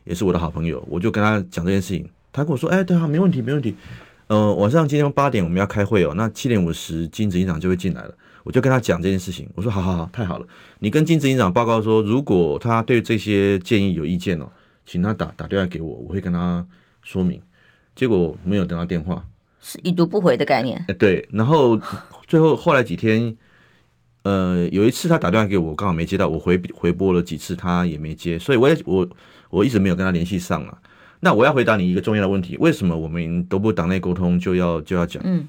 [0.04, 3.76] 也是我的好朋友，我就跟他讲这件事情，他跟我说：“哎，对啊，没问题，没问题。
[4.28, 10.46] 呃，晚上今天八点我们要开会哦，那七点五十金执行长就会进来了。”我就跟他讲这件事情，我说：“好好好，太好了，
[10.78, 14.50] 你跟金执行长报告说，如果他对这些建议有意见哦，
[14.86, 16.66] 请他打打电话给我，我会跟他
[17.02, 17.38] 说明。”
[17.94, 19.22] 结果没有等到电话，
[19.62, 20.84] 是已读不回的概念。
[20.88, 21.80] 哎，对，然后
[22.26, 23.34] 最后后来几天。
[24.24, 29.08] 呃，有一次他打电话给我，刚好没接到，我回回拨了几次，他也没接，所以我也我
[29.50, 30.78] 我一直没有跟他联系上了。
[31.18, 35.20] 那我要回答你一个重要的问题：为什么我们都不党内沟通就要就要讲？
[35.26, 35.48] 嗯，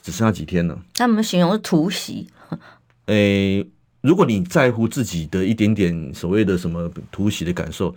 [0.00, 0.78] 只剩下几天了。
[0.94, 2.28] 他们形容是突袭。
[3.06, 3.66] 诶，
[4.02, 7.92] 如果你在乎自己的一点点所谓的什么突袭的感受，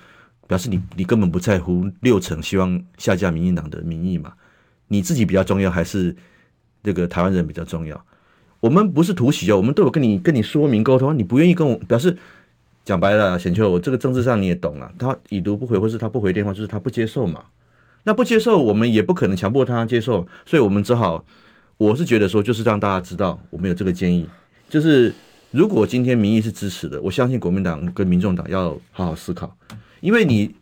[0.47, 4.33] 表示你你根本不在乎六成希望下架民进党的民意嘛？
[4.91, 6.13] 你自己比较重要，还是
[6.83, 8.05] 这个台湾人比较重要？
[8.59, 12.17] 我们不是突袭哦，我们都有跟你跟你说明沟通，你不愿意跟我表示，
[12.83, 17.45] 讲白了，显秋，我这个政治上你也懂了，他已读不回或是他不回电话，就是他不接受嘛。
[18.03, 21.23] 那不接受，我们也不可能强迫他接受，所以我们只好，
[21.77, 24.27] 我是觉得说，就是让大家知道我们有这个建议，
[24.67, 25.13] 就是
[25.51, 29.55] 如果今天民意是支持的，我相信国民党跟民众党要好好思考，
[30.01, 30.53] 因为你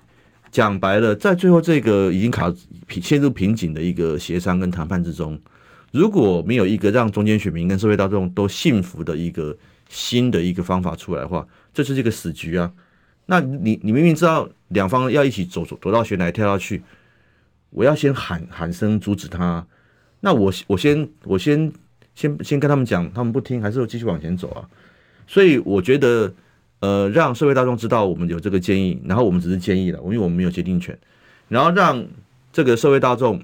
[0.52, 2.54] 讲白了，在最后这个已经卡
[2.88, 5.40] 陷入瓶颈的一个协商跟谈判之中。
[5.92, 9.58] 如果没有一个让中间选民跟社会大众都幸福的一个
[9.90, 12.72] 新的一个方法出来的话，这就是一个死局啊！
[13.26, 16.84] 那你你明明知道两方要一起走走走到悬崖跳下去，
[17.72, 19.66] 我要先喊喊声阻止他，
[20.20, 21.72] 那我我先我先
[22.14, 24.70] 先先跟他们讲，他们不听，还是继续往前走啊？
[25.28, 26.34] 所以我觉得，
[26.80, 30.98] 呃，让社会大众知道我们有这个建议，然后我们只是建议了，因为我们没有决定权，
[31.48, 32.06] 然后让
[32.52, 33.44] 这个社会大众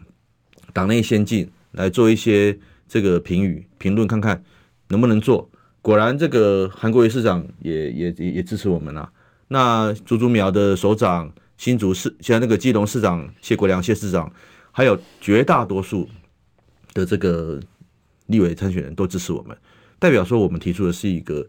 [0.74, 1.50] 党内先进。
[1.76, 4.42] 来做一些这个评语评论，看看
[4.88, 5.50] 能不能做。
[5.82, 9.12] 果然，这个韩国瑜市长也也也也支持我们了。
[9.50, 14.32] 那竹竹苗的首长、新竹市现在那个基隆市长谢国良谢市长，
[14.72, 16.08] 还有绝大多数
[16.94, 17.60] 的这个
[18.28, 19.58] 立委参选人都支持我们，
[20.00, 21.46] 代表说我们提出的是一个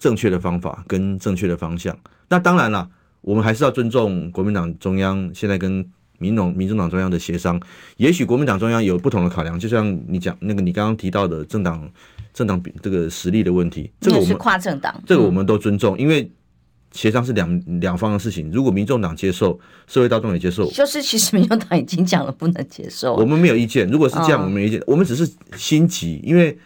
[0.00, 1.96] 正确的方法跟正确的方向。
[2.28, 5.88] 那当然了，我们还是要尊重国民党中央现在跟。
[6.22, 7.58] 民农、民众党中央的协商，
[7.96, 11.90] 也许国民党中央有不同的考量，就像你讲那个你刚刚提到的政党、
[12.34, 16.30] 政党这个实力的问题，这个我们是跨政党，这个我们都尊重，因为
[16.92, 18.50] 协商是两两方的事情。
[18.52, 23.88] 如果民众党接受，社会大众也接受，就是其实民众党已经讲了不能接受，我们没有意见。
[23.88, 26.58] 如果是这样，我们没意见，我们只是心急，因为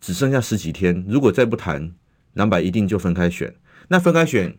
[0.00, 1.92] 只剩下十几天，如果再不谈，
[2.34, 3.54] 蓝白一定就分开选。
[3.88, 4.56] 那分开选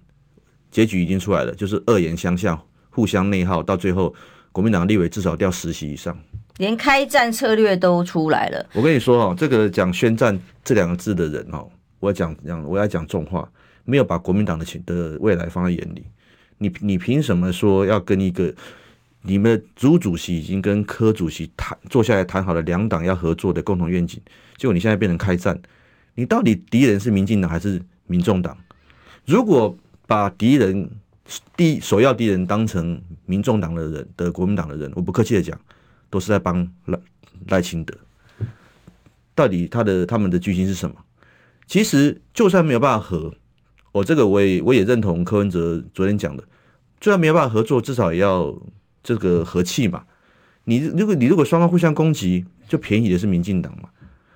[0.71, 2.59] 结局已经出来了，就是恶言相向。
[2.95, 4.13] 互相内耗，到最后，
[4.51, 6.15] 国民党立委至少掉十席以上，
[6.57, 8.63] 连开战策略都出来了。
[8.73, 11.67] 我跟你说哦，这个讲宣战这两个字的人哦，
[11.99, 13.51] 我要讲讲，我要讲重话，
[13.83, 16.05] 没有把国民党的情的未来放在眼里。
[16.59, 18.53] 你你凭什么说要跟一个
[19.23, 24.21] 你们的朱主席已经跟柯主席谈坐下来谈好了两党要合作的共同愿景，
[24.57, 25.59] 结果你现在变成开战？
[26.15, 28.57] 你到底敌人是民进党还是民众党？
[29.25, 30.89] 如果把敌人
[31.55, 35.59] 第首要敌人当成民众党的人的国民党的人，我不客气的讲，
[36.09, 36.99] 都是在帮赖
[37.47, 37.95] 赖清德。
[39.33, 40.95] 到底他的他们的居心是什么？
[41.65, 43.33] 其实就算没有办法和，
[43.93, 46.43] 我这个我也我也认同柯文哲昨天讲的，
[46.99, 48.53] 就算没有办法合作，至少也要
[49.01, 50.03] 这个和气嘛。
[50.65, 53.89] 你如果你如果双方互相攻击，就便宜的是民进党嘛。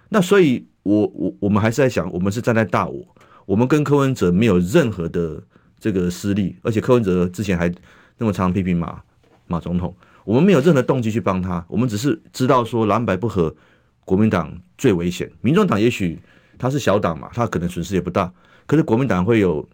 [0.10, 3.04] 那所以我，我我们还是在想，我们是站在大我，
[3.46, 5.44] 我们跟柯文哲没有任何的。
[5.80, 7.72] 这个私利，而且柯文哲之前还
[8.18, 9.00] 那么常批评马
[9.46, 13.56] 马总统，我们没有任何动机去帮他，我们只是知道说蓝白不合，
[14.04, 16.20] 国民党最危险，民众党也许
[16.58, 18.34] 他是小党嘛，他可能损失也不大，
[18.66, 19.70] 可是国民党会有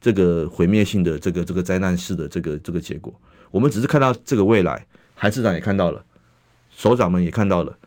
[0.00, 3.14] 这个毁灭性的这个这个灾难式的这个这个结果，
[3.52, 4.84] 我们只是看到这个未来，
[5.14, 6.04] 韩市长也看到了，
[6.70, 7.78] 首长们也看到了，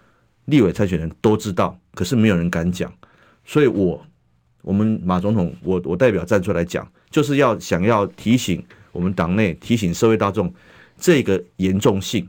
[0.50, 2.92] 立委参选人都知道，可是没有人敢讲，
[3.46, 4.06] 所以我。
[4.62, 10.54] 我们马总统，我我代表站出来讲，就是要想要提醒我们党内，提醒社会大众
[10.98, 12.28] 这个严重性。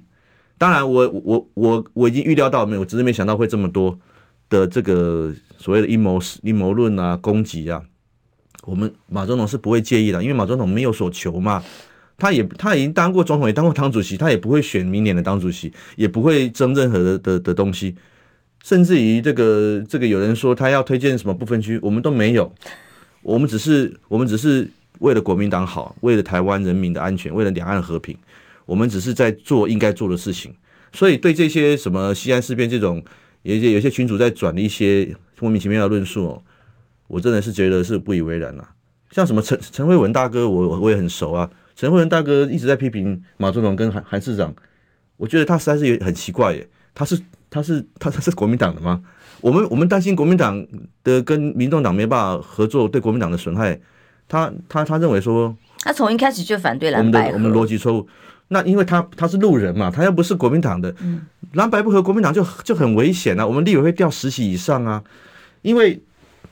[0.57, 3.99] 当然我，我我我已经预料到没有，我只是没想到会这么多
[4.49, 7.83] 的这个所谓的阴谋阴谋论啊、攻击啊。
[8.63, 11.63] 我们马总统是不会介意的，因为马总统没有所求嘛，
[12.21, 17.97] 他也他已经当过总统，也当过党主席，他也不会选明年的党主席，也不会争任何的的的东西。
[18.63, 22.53] 甚至于这个这个有人说他要推荐什么不分区，我们都没有，
[23.23, 28.15] 我们只是我们只是为了国民党好，为了台湾人民的安全，为了两岸和平，
[28.67, 30.55] 我们只是在做应该做的事情。
[30.93, 33.03] 所以对这些什么西安事变这种，
[33.43, 36.43] 有些有些群主在转的一些莫名其妙的论述哦，
[37.07, 38.69] 我真的是觉得是不以为然了。
[39.11, 41.49] 像什么陈陈慧文大哥，我我也很熟啊，
[41.81, 44.55] 陈慧文大哥一直在批评马总统跟韩韩市长，
[45.17, 47.19] 我觉得他实在是也很奇怪耶，他是。
[47.53, 49.03] 他是他他是国民党的吗？
[49.41, 50.65] 我们我们担心国民党
[51.03, 53.77] 的跟民众党没办法合作，对国民党的损害。
[54.29, 57.33] 他他他认为说，他从一开始就反对蓝白。
[57.33, 58.09] 我们的我们逻辑错误。
[58.47, 61.23] 那因为他他是路人嘛，他又不是国民党的，嗯、
[61.55, 63.45] 蓝白不合，国民党就就很危险啊。
[63.45, 65.03] 我们立委会掉十席以上啊。
[65.63, 66.01] 因为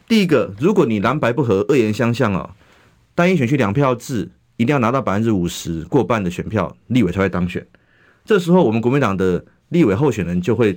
[0.09, 2.57] 第一个，如果你蓝白不合，恶言相向啊，
[3.15, 7.67] 单一选区两票制，一定要拿到百分之五十过半的选票，立委才会当选。
[8.27, 9.43] 这时候我们国民党的。
[9.71, 10.73] 立委候选人就会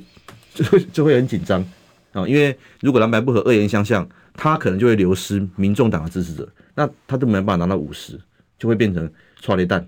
[0.54, 1.65] 就会 就会很紧张
[2.12, 8.20] 啊，因为如果蓝白不合，恶言相向，他可能就会流失民众党的支持者，那他都没办法拿到五十，
[8.60, 9.10] 就会变成
[9.41, 9.88] 剉咧等。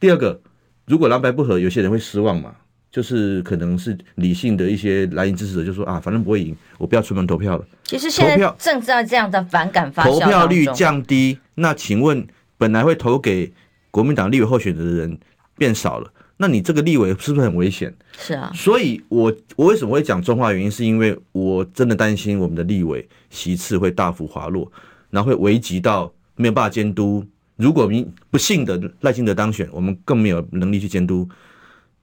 [0.00, 0.40] 第二个，
[0.86, 2.54] 如果蓝白不合，有些人会失望嘛，
[2.90, 7.64] 就是可能是理性的一些蓝营支持者就说啊，反正不会赢，我不要出门投票了。
[7.82, 12.26] 其实现在正在这样的反感发酵，投票率降低，那请问
[12.58, 13.52] 本来会投给
[13.90, 15.18] 国民党立委候选人的人
[15.56, 16.10] 变少了。
[16.36, 17.94] 那你这个立委是不是很危险？
[18.18, 20.52] 是啊，所以我我为什么会讲重话？
[20.52, 24.70] 原因是因为我真的担心我们的立委席次会大幅滑落，
[25.10, 27.24] 然后会危及到没有办法监督。
[27.54, 31.28] 如果你不幸的赖清德当选，我们更没有能力去监督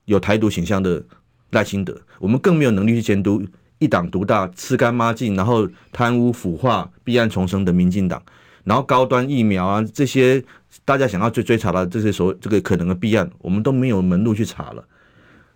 [0.05, 1.03] 有台独倾向的
[1.49, 3.43] 赖清德，我们更没有能力去监督
[3.79, 8.23] 一党独大、吃干抹净，然后贪污腐化、弊案丛生的民进党。
[8.63, 10.43] 然后高端疫苗啊，这些
[10.85, 14.83] 大家想要追追查的这些所谓这个可能的弊案，我们都没有门路去查了。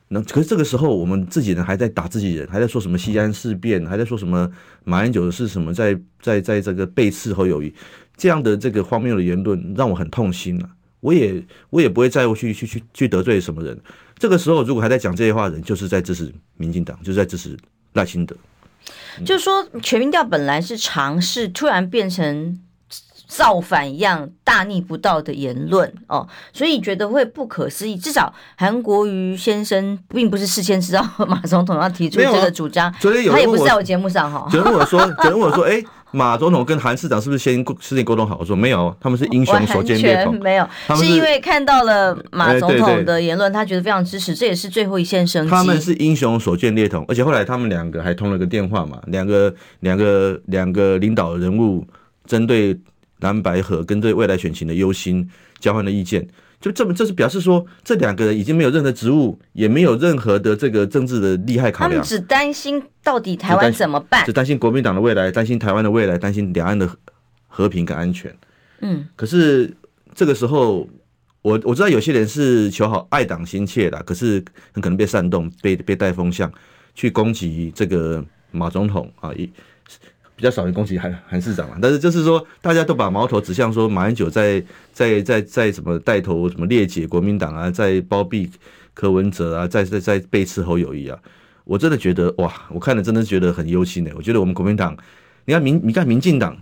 [0.07, 4.47] 那可是这个时候，我们自己人还在打自己人，还在说什么西安事变，还在说什么
[4.83, 7.73] 马英九是什么在在在这个背刺侯友谊，
[8.15, 10.69] 这样的这个荒谬的言论让我很痛心啊！
[10.99, 13.75] 我也我也不会在乎去去去去得罪什么人。
[14.19, 17.57] 这个时候如果还在讲这些话的人，就是在支持民进党，就是在支持
[17.93, 18.35] 赖清德。
[19.25, 22.59] 就是说，全民调本来是尝试，突然变成。
[23.35, 27.97] 造反一样大逆不道的言论哦，所以觉得会不可思议。
[27.97, 34.47] 至少韩国瑜先生并不是事先知道马总统要提出这个主张，所以有他也不是在我节目上哈。
[34.49, 38.37] 昨天我说， 昨天我说，哎、欸，马总统跟韩市长是不是先事先沟通好？
[38.39, 45.49] 我说没有，他们是英雄所见略同，没有，是，是因为看到了马总统的言论，欸、他觉得非常支持，这也是最后一线生机。
[45.49, 51.85] 他们是英雄所见略同，而且后来他们两个还通了个电话嘛，两个两个两个领导人物
[52.25, 52.79] 针对。
[53.19, 56.27] 蓝白河跟对未来选情的忧心交换的意见，
[56.59, 66.89] 就这么，这是表示说，这两个人已经没有任何职务，也没有任何的这个政治的利害考量，他们只担心到底台湾怎么办，只担心国民党的未来，担心台湾的未来，担心两岸的
[67.47, 68.35] 和平跟安全。
[68.81, 69.73] 嗯，可是
[70.13, 70.87] 这个时候，
[71.41, 76.51] 我我知道有些人是求好爱党心切的，可是很可能被煽动、被被带风向
[76.93, 79.49] 去攻击这个马总统啊，一
[80.35, 81.77] 比较少人攻击韩韩市长嘛。
[81.81, 88.49] 但是就是说，大家都把矛头指向说马英九在在在在什么带头什么列解国民党啊，在包庇
[88.93, 91.17] 柯文哲啊，在在在背刺侯友谊啊。
[91.63, 94.11] 我真的觉得哇，我看了真的觉得很忧心呢。
[94.15, 94.95] 我觉得我们国民党，
[95.45, 96.55] 你看民你看民进党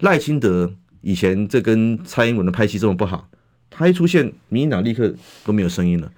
[0.00, 3.28] 赖清德以前这跟蔡英文的拍戏这么不好，
[3.70, 5.12] 他一出现，民进党立刻
[5.44, 6.12] 都没有声音了。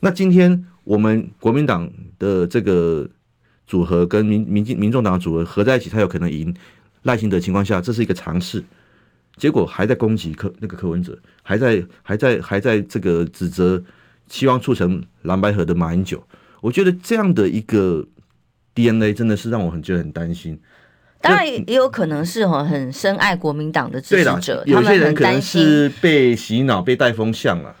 [0.00, 3.08] 那今天我们国民党的这个
[3.66, 6.54] 组合跟民民进民众党组合合在一起，他有可能赢
[7.02, 8.62] 赖清德的情况下，这是一个尝试。
[9.36, 13.82] 结果还在攻击柯那个柯文哲，还在还在还在这个指责，
[14.28, 16.22] 希望促成蓝白合的马英九。
[16.60, 18.06] 我觉得这样的一个
[18.74, 20.58] DNA 真的是让我很觉得很担心。
[21.20, 27.74] 当然也有可能是哈很深爱国民党的支持者，有些人可能是被洗脑、被带风向了。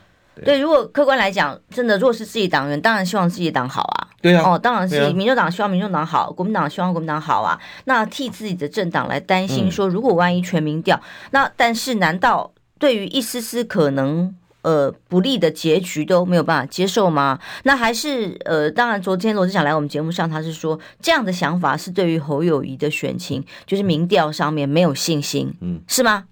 [0.44, 4.08] 对，如果客观来讲，真的如果是自己党员，当然希望自己党好啊。
[4.24, 7.60] 对啊，哦，当然是民主党希望民主党好，国民党希望国民党好啊。
[7.84, 10.98] 那替自己的政党来担心，说如果万一全民调，
[11.32, 14.34] 那但是难道对于一丝丝可能？
[14.64, 17.38] 呃，不利的结局都没有办法接受吗？
[17.64, 26.24] 那还是呃，当然，昨天罗志祥来我们节目上，他是说这样的想法是对于侯友谊的选情，就是民调上面没有信心，嗯，是吗？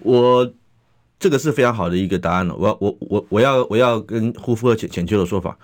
[0.00, 0.52] 我
[1.18, 2.54] 这个是非常好的一个答案了。
[2.54, 5.56] 我要我我我要我要跟护肤和浅浅秋的说法，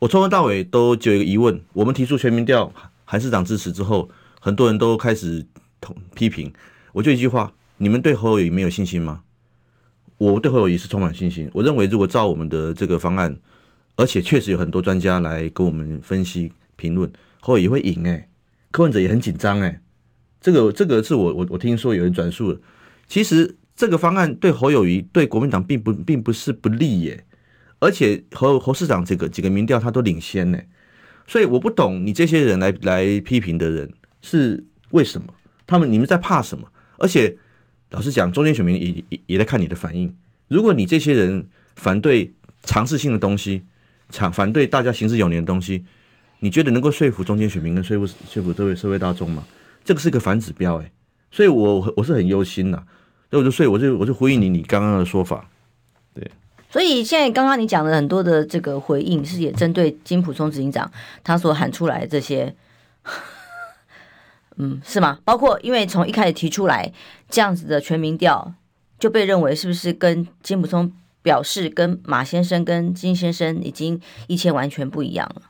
[0.00, 1.60] 我从头到尾都就有一个疑问。
[1.72, 2.72] 我们提出全民调，
[3.04, 4.08] 韩市长支持之后，
[4.40, 5.44] 很多人都开始
[5.80, 6.52] 同批评，
[6.92, 9.22] 我就一句话：你们对侯友宜没有信心吗？
[10.16, 11.50] 我对侯友宜是充满信心。
[11.52, 13.36] 我认为，如果照我们的这个方案，
[13.96, 18.28] 而且确实有很多专家来跟我们分析评论，侯友宜会赢诶。
[18.70, 19.80] 柯文哲也很紧张诶。
[20.40, 22.60] 这个这个是我我我听说有人转述的。
[23.08, 27.24] 其实这个方案对侯友宜对国民党并不并不是不利耶。
[27.78, 30.58] 而且侯侯市长这个几个民调他都领先呢。
[31.26, 35.34] 所以我不懂你这些人来来批评的人是为什么？
[35.66, 36.68] 他们你们在怕什么？
[36.98, 37.36] 而且。
[37.90, 40.14] 老实讲，中间选民也也也在看你的反应。
[40.48, 43.62] 如果你这些人反对尝试性的东西，
[44.10, 45.86] 抢反对大家行之有年的东西，
[46.40, 49.42] 你觉得能够说服中间选民跟说服说服这位社会大众吗？
[49.84, 50.92] 这个是个反指标哎，
[51.30, 52.84] 所以我我是很忧心呐。
[53.30, 55.48] 所以我就所以我就我就回应你你刚刚的说法，
[56.12, 56.30] 对。
[56.70, 60.90] 所以现在刚刚你讲的很多的这个回应，是也针对金普松执行长
[61.24, 62.54] 他所喊出来这些。
[64.60, 65.20] 嗯，是吗？
[65.24, 66.92] 包括因为从一开始提出来
[67.30, 68.52] 这样子的全民调，
[68.98, 75.42] 就被认为是不是跟金普松表示跟马先生跟金先生已经一切完全不一样了？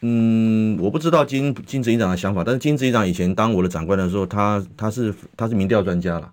[0.00, 6.32] 嗯，我不知道金金执行长的想法，但是金执行长以前当我的长官的时候，他他是他是民调专家了，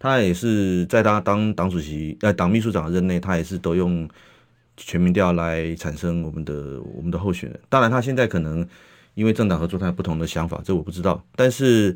[0.00, 4.08] 他也是在他当党主席呃党秘书长的任内，他也是都用
[4.76, 7.60] 全民调来产生我们的我们的候选人。
[7.68, 8.66] 当然，他现在可能。
[9.14, 11.22] 因为政党合作，他有不同的想法，这我不知道。
[11.34, 11.94] 但是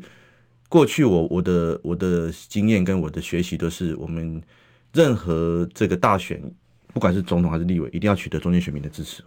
[0.67, 4.39] 过去我我的我的经验跟我的学习都是，我们
[4.93, 6.39] 任何这个大选，
[6.93, 9.23] 不管是总统还是立委，一定要取得中间选民的支持。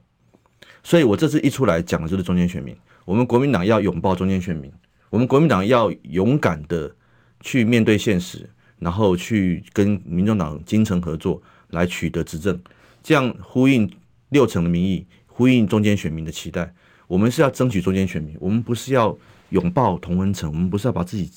[0.84, 4.70] 所以我这次一出来讲的就是中间选民，我们国民党要拥抱中间选民，
[5.08, 6.94] 我们国民党要勇敢的
[7.40, 12.58] 去面对现实，然后去跟民众党精诚合作来取得执政，
[13.02, 13.90] 这样呼应
[14.30, 16.72] 六成的民意，呼应中间选民的期待。
[17.06, 19.16] 我们是要争取中间选民，我们不是要
[19.50, 21.30] 拥抱同温层，我们不是要把自己、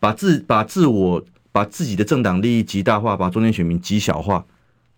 [0.00, 4.44] 把自、把自我、把自己的政党利益极大化，把中间选民极小化，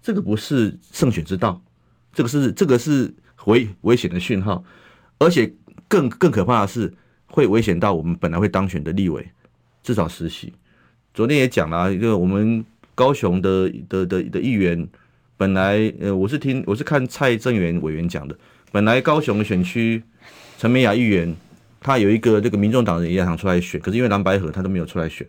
[0.01, 1.61] 这个不是胜选之道，
[2.13, 3.13] 这个是这个是
[3.47, 4.63] 危危险的讯号，
[5.19, 5.53] 而且
[5.89, 6.95] 更更可怕的是
[7.27, 9.29] 会危险到我们本来会当选的立委，
[9.83, 10.53] 至少十席。
[11.15, 14.89] 昨天也讲了，一个我们高雄的的的的议员，
[15.37, 18.37] 本来呃，我是听我是看蔡正元委员讲的。
[18.73, 20.03] 本来高雄的选区，
[20.59, 21.33] 陈美雅议员，
[21.81, 25.25] 他有一个这个民众党人也想出来选，可是因为蓝白合，他都没有出来选。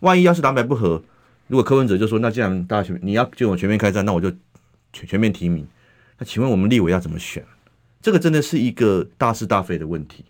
[0.00, 1.00] 万一要是蓝白不合，
[1.46, 4.28] 如果柯文哲就说，那既然大家选，你要就我全面开战，那我就
[4.92, 5.64] 全全面提名。
[6.18, 7.44] 那请问我们立委要怎么选？
[8.02, 10.24] 这个真的是一个大是大非的问题。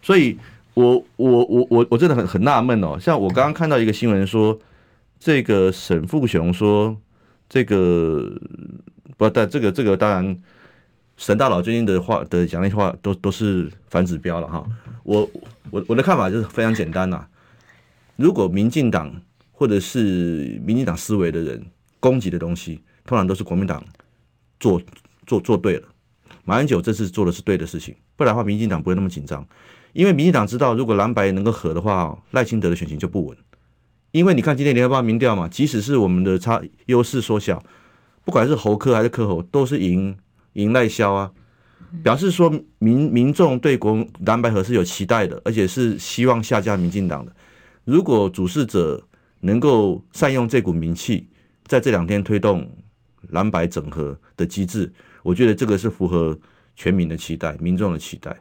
[0.00, 0.38] 所以
[0.74, 2.98] 我我我我我真的很很纳闷哦。
[3.00, 4.58] 像我刚刚看到一个新闻说，
[5.18, 6.96] 这个沈富雄说，
[7.48, 8.32] 这个
[9.16, 10.38] 不但这个这个当然。
[11.16, 14.66] 沈大佬最近的话的讲那些话都都是反指标了哈，
[15.04, 15.30] 我
[15.70, 17.24] 我我的看法就是非常简单呐，
[18.16, 19.22] 如果民进党
[19.52, 21.64] 或者是民进党思维的人
[22.00, 23.80] 攻击的东西，通常都是国民党
[24.58, 24.82] 做
[25.24, 25.86] 做做对了，
[26.44, 29.46] 马英九这次做的是对的事情，不然的话民进党不会那么紧张，
[29.94, 33.36] 因为民进党知道如果蓝白能够合的话，赖清德的选情就不稳，
[34.10, 37.62] 因为你看今天联合报民调嘛，即使是我们的差优势缩小。
[38.24, 40.16] 不管是侯科还是柯侯，都是赢
[40.54, 41.30] 赢赖萧啊，
[42.02, 47.32] 表示说民民众对国蓝白合是有期待的，而且是希望下架民进党的。
[47.84, 49.06] 如果主事者
[49.40, 51.28] 能够善用这股名气，
[51.66, 52.68] 在这两天推动
[53.28, 54.92] 蓝白整合的机制，
[55.22, 56.36] 我觉得这个是符合
[56.74, 58.34] 全民的期待、民众的期待。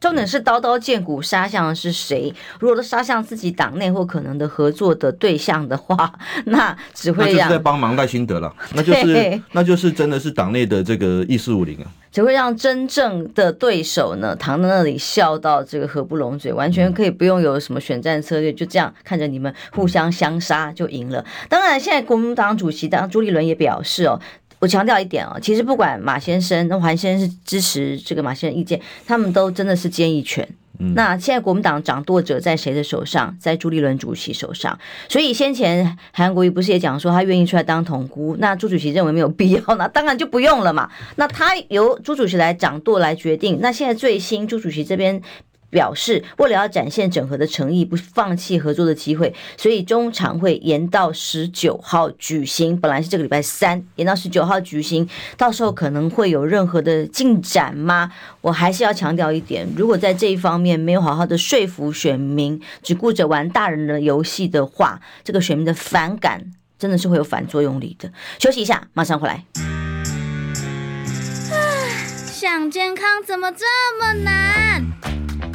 [0.00, 2.32] 重点是刀刀见骨杀向的是谁？
[2.58, 6.10] 如果都杀向自己党内或可能的合作的对象的话，
[6.46, 21.22] 那只会让那就是在帮忙赖清德了，那就是那就是真的是党内的这个一四五零啊，只会让真正的对手呢躺在那里笑到这个合不拢嘴，完全可以不用有什么选战策略，就这样看着你们互相相杀就赢了。
[21.50, 24.18] 当然，现在国民党主席当朱立伦也表示哦。
[24.60, 30.46] 我强调一点哦，其实不管马先生、那黄先生是支持这个马先生意见，他们都真的是建议权。
[30.78, 33.36] 嗯，那现在国民党掌舵者在谁的手上？
[33.40, 34.78] 在朱立伦主席手上。
[35.08, 38.36] 所以先前韩国瑜不是也讲说他愿意出来当统姑？
[38.38, 40.90] 那朱主席认为没有必要，那当然就不用了嘛。
[41.16, 43.58] 那他由朱主席来掌舵来决定。
[43.60, 45.20] 那现在最新朱主席这边。
[45.70, 52.78] 表示，为了要展现整合的诚意，不放弃合作的机会，所以中常会延到十九号举行。
[52.78, 58.12] 本来是这个礼拜三，延到十九号举行，到时候可能会有任何的进展吗？
[58.40, 68.10] 我还是要强调一点，如果在这一方面没有好好的说服选民，只顾着玩大人的游戏的话，这个选民的反感真的是会有反作用力的。
[68.38, 69.44] 休息一下，马上回来。
[72.32, 73.66] 想健康怎么这
[74.00, 75.09] 么难？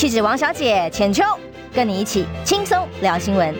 [0.00, 1.22] 气质王小姐浅秋，
[1.74, 3.54] 跟你一起轻松聊新闻。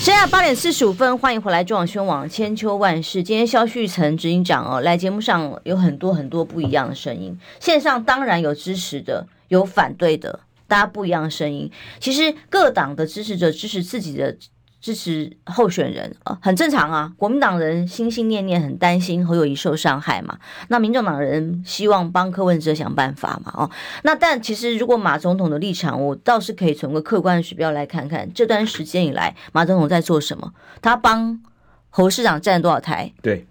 [0.00, 3.22] 现在八点四十五分，欢迎回来中广新闻网千秋万世。
[3.22, 7.38] 今天萧旭岑执行长哦，来节目上有很多很多不一样的声音。
[7.60, 11.70] 线上当然有支持的，有反对的，大家不一样的声音。
[12.00, 14.36] 其实各党的支持者支持自己的。
[14.84, 17.10] 支持候选人啊，很正常啊。
[17.16, 23.70] 国民党人心心念念很担心侯友谊受伤害嘛，那民众党人希望帮柯文哲想办法嘛，哦，
[24.02, 30.52] 那但其实如果马总统的立场，我倒是可以从个客观的指标来看看，这段时间以来马总统在做什么？
[30.82, 31.40] 他帮
[31.88, 33.10] 侯市长站多少台？
[33.22, 33.46] 对，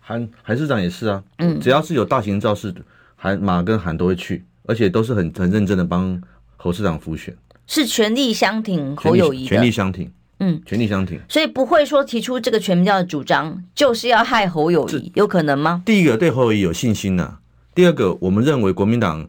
[0.00, 2.74] 韩韩市长也是啊，嗯，只要是有大型造势，
[3.14, 6.20] 韩马跟韩都会去，而且都是很很认真的帮
[6.56, 7.32] 侯市长辅选，
[7.68, 10.10] 是全力相挺侯友宜的，全力相挺。
[10.38, 15.82] 嗯，全力相挺，所以不会说提出这个全民调的主张就是要害侯友谊，有可能吗？
[15.86, 17.40] 第一个对侯友谊有信心呐、啊，
[17.74, 19.26] 第二个我们认为国民党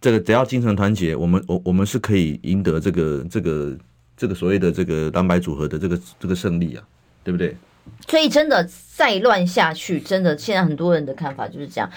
[0.00, 3.76] 这个只要精神团结，我们我我们是可以赢得这个这个
[4.16, 6.82] 这个所谓的这个蓝白组合的这个这个胜利啊，
[7.22, 7.56] 对不对？
[8.06, 11.88] 所以真的再乱下去，真的现在很多人的看法就是这样。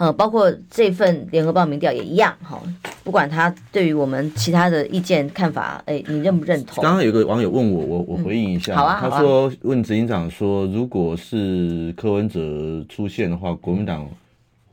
[0.00, 2.58] 呃，包括这份联合报民调也一样哈，
[3.04, 6.82] 不管他对于我们其他的意见看法，哎，你认不认同？
[6.82, 8.72] 刚刚有个网友问我，我我回应一下。
[8.72, 14.08] 嗯、好啊，他说问执行长说，如果是柯文哲出现的话，国民党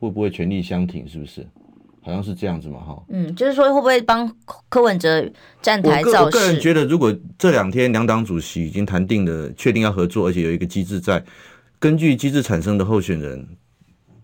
[0.00, 1.06] 会不会全力相挺？
[1.06, 1.46] 是不是？
[2.00, 3.02] 好像是这样子嘛，哈。
[3.10, 4.34] 嗯，就是说会不会帮
[4.70, 6.24] 柯文哲站台造势？
[6.24, 11.22] 我个人觉得，如果这两天两党主席已经谈定了，确定要合作，而且有一个机制在，
[11.78, 13.46] 根据机制产生的候选人。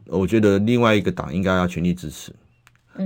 [0.07, 2.33] 我觉得另外一个党应该要全力支持，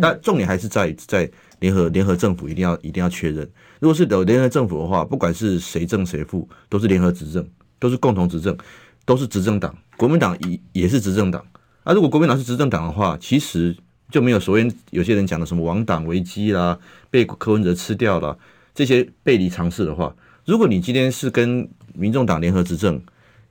[0.00, 1.30] 但重点还是在在
[1.60, 3.48] 联合联合政府一定要一定要确认。
[3.80, 8.56] 如果是有联合政府的话，不管是谁正谁负，都是联合执政，都是共同执政，
[9.04, 9.72] 都是执政党。
[9.96, 11.44] 国民党也也是执政党。
[11.84, 13.76] 啊，如果国民党是执政党的话，其实
[14.10, 16.78] 就没有所谓有些人讲的什么亡党危机啦，
[17.10, 18.36] 被柯文哲吃掉了
[18.74, 20.14] 这些背离常识的话。
[20.44, 23.00] 如果你今天是跟民众党联合执政，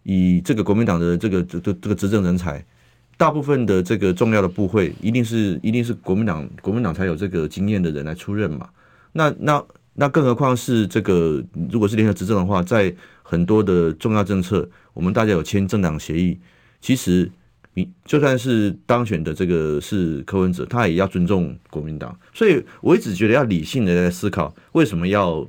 [0.04, 2.64] 以这个国民党的这个这这这个执政人才。
[3.18, 8.70] 大部分的这个重要的部会，一定是一定是国民党国民党才有这个经验的人来出任嘛。
[9.14, 9.64] 那那
[9.96, 16.40] 那更何况是这个，如果是联合执政的话，在很多的重要政策，我们大家有签政党协议。
[16.80, 17.28] 其实
[17.74, 22.16] 你就算是当选的这个是柯文哲，他也要尊重国民党。
[22.36, 25.48] 所以我一直觉得要理性的来思考，为什么要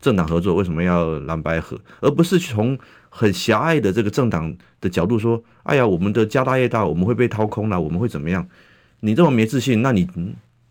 [0.00, 2.78] 政党合作，为什么要蓝白合，而不是从。
[3.10, 8.48] 很狭隘的这个政党的角度说，哎呀，我们的家大业大，我们会被掏空了，我们会怎么样？
[9.00, 10.08] 你这么没自信，那你，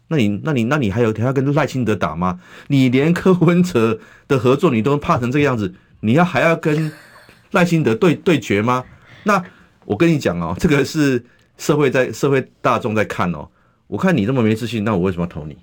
[0.08, 2.40] 那你，那你，那你还有还要跟赖清德打吗？
[2.68, 6.92] 你连柯文哲的合作你都怕成这个样子，你要还要跟
[7.52, 8.84] 赖清德对对决吗？
[9.24, 9.44] 那
[9.86, 11.24] 我跟你讲哦，这个是
[11.58, 13.48] 社会在社会大众在看哦。
[13.88, 15.58] 我看你这么没自信，那我为什么要投你？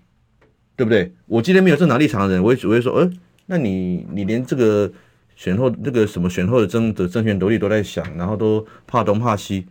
[0.76, 1.12] 对不对？
[1.26, 3.10] 我今天没有政党立场的人，我也只会说，呃，
[3.46, 4.92] 那你你连这个
[5.36, 9.64] 选后那个什么选后的争的政权斗力都在想，然后都怕东怕西，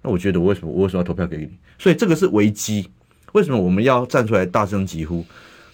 [0.00, 1.50] 那我觉得我为什么我为什么要投票给你？
[1.78, 2.88] 所以这个是危机。
[3.32, 5.22] 为什么我们要站出来大声疾呼？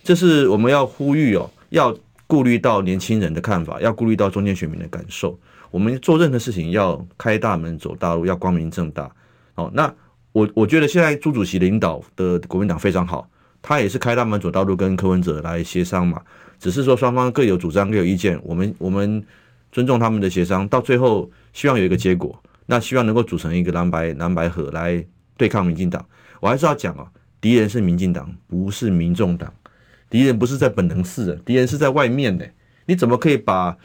[0.02, 5.38] 就是我们要呼吁哦，要顾虑到年轻人的看法，要顾虑到中间选民的感受。
[5.70, 9.08] 我们做任何事情要开大门走大路，要光明正大。
[9.54, 9.94] 哦，那。
[10.32, 13.28] 我我觉得现在朱主席领导的国民党非常好，
[13.60, 16.20] 他也是开大门走大路跟柯文哲来协商嘛，
[16.58, 19.24] 只是说双方各有主张各有意见，我们我们
[19.70, 25.04] 尊重他们的协商，到最后希望有一个结果，那希望能够组成一个蓝白蓝白合来
[25.36, 26.04] 对抗民进党。
[26.40, 27.06] 我还是要讲啊，
[27.40, 29.52] 敌人是民进党，不是民众党，
[30.10, 32.48] 敌人不是在本能寺的，敌人是在外面的。
[32.86, 33.76] 你怎么可以把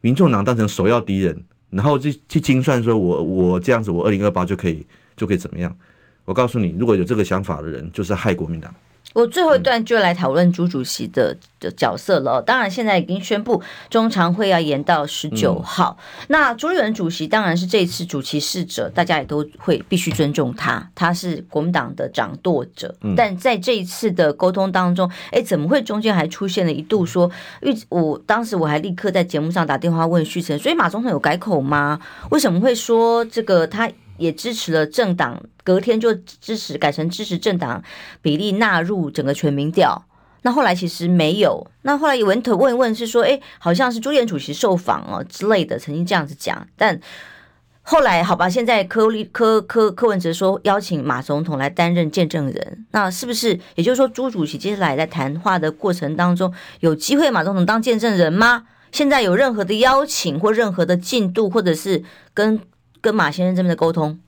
[0.00, 4.86] 民众党当成首要敌人，然后去去精算说我我这样子我二零二八就可以？
[5.16, 5.76] 就可以怎么样？
[6.24, 8.72] 我告诉你，如果有这个想法的人，就是害国民党。
[9.14, 12.40] 我最后一段就来讨论朱主席的的角色了。
[12.42, 15.96] 当然，现在已经宣布中常会要延到十九号。
[16.20, 22.94] 嗯、那朱立伦主席当然是这一次主席逝者，大家也都会必须尊重他，他是国民党的掌舵者。
[23.00, 27.28] 嗯、但在这一次的沟通当中，哎，怎么会中间还出现了一度说，
[27.62, 31.98] 因为我当时我还立刻在节目上打电话问旭晨，所以马总统有改口吗？
[32.30, 33.90] 为什么会说这个他？
[34.18, 37.82] 也支持了政党，隔天就支持改成支持政党
[38.20, 40.04] 比例纳入整个全民调。
[40.42, 41.66] 那后来其实没有。
[41.82, 46.66] 那后来有人问问问是说，哎，好像是朱立主席受访哦之类的，曾经这样子讲。
[46.76, 47.00] 但
[47.82, 58.66] 后来好吧，现在柯立柯柯柯文哲说邀请马总统来担任见证人，那是不是也就是说朱主席接下来在谈话的过程当中有机会马总统当见证人吗？
[58.92, 62.02] 现在有任何的邀请或任何的进度，或者是
[62.32, 62.60] 跟？
[63.08, 64.20] 跟马先生这边的沟通，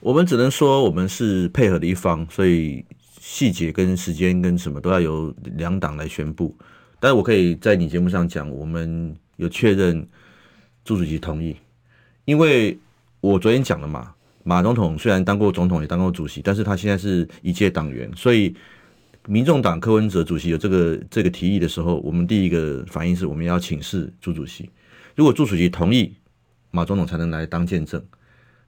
[0.00, 2.84] 我们只能说我们是配合的一方，所以
[3.18, 6.54] 细节跟时间跟什么都要由两党来宣布。
[7.00, 10.06] 但是我可以在你节目上讲，我们有确认
[10.84, 11.56] 朱主席同意，
[12.26, 12.78] 因为
[13.22, 14.12] 我昨天讲了嘛，
[14.44, 18.54] 马总统虽然当过总统也当过主席，但是他现在是一届党员，所以
[19.26, 24.68] 民众党柯文哲主席有这个这个提议的时候，我们第一个反应是我们要请示朱主席，
[25.16, 26.12] 如果朱主席同意。
[26.72, 28.02] 马总统才能来当见证，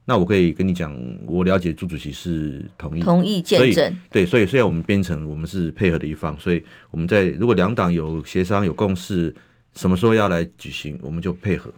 [0.04, 0.94] 那我可以跟你讲，
[1.26, 9.34] 我了解朱主席是同意同意见证，对，所以虽然我们编成我们是配合的一方，所以我们在如果两党有协商有共识，
[9.74, 11.72] 什么时候要来举行，我们就配合，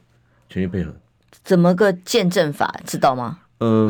[0.51, 0.93] 全力配合。
[1.45, 3.39] 怎么个见证法，知道吗？
[3.61, 3.89] 嗯，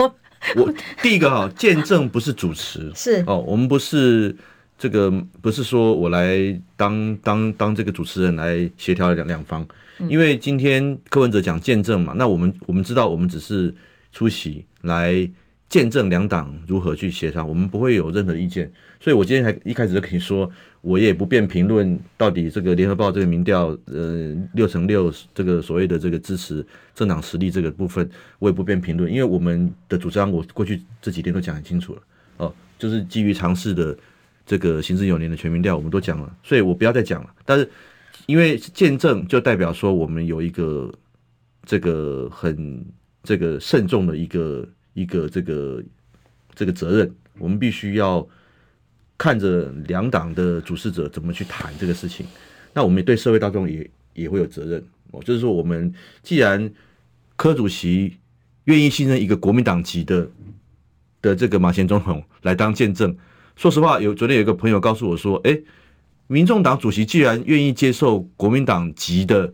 [0.56, 0.72] 我
[1.02, 4.34] 第一个哈，见证不是主持，是哦，我们不是
[4.78, 5.10] 这个，
[5.42, 9.66] 不是说我来当当当这个主持人来协调两两方。
[10.08, 13.74] 因为今天柯文哲讲见证嘛，那我们我们知道，我们只是
[14.12, 15.28] 出席来
[15.68, 18.70] 见证两党如何去协商，我们不会有任何意见。
[19.00, 32.02] 所以我今天还一开始就跟你说，我也不便评论到底这个联合报这个民调，呃，六成六这个所谓的这个支持政党实力这个部分，我也不便评论，因为我们的主张我过去这几天都讲很清楚了，
[32.36, 33.96] 哦，就是基于尝试的
[34.44, 37.68] 这个行之有年的全民调，我们都讲了，所以我不要再讲了，但是。
[38.24, 40.92] 因为见证就代表说我们有一个
[41.64, 42.84] 这个很
[43.22, 45.84] 这个慎重的一个一个这个
[46.54, 48.26] 这个责任，我们必须要
[49.18, 52.26] 看着两党的主事者怎么去谈这个事情。
[52.72, 56.72] 那我们对社会大众也也会有责任哦，就是说我们既然
[57.36, 58.16] 柯主席
[58.64, 60.28] 愿意信任一个国民党籍的
[61.22, 63.16] 的这个马前总统来当见证，
[63.54, 65.60] 说实话，有昨天有个朋友告诉我说，哎。
[66.28, 69.52] 民众党主席既然愿意接受国民党籍的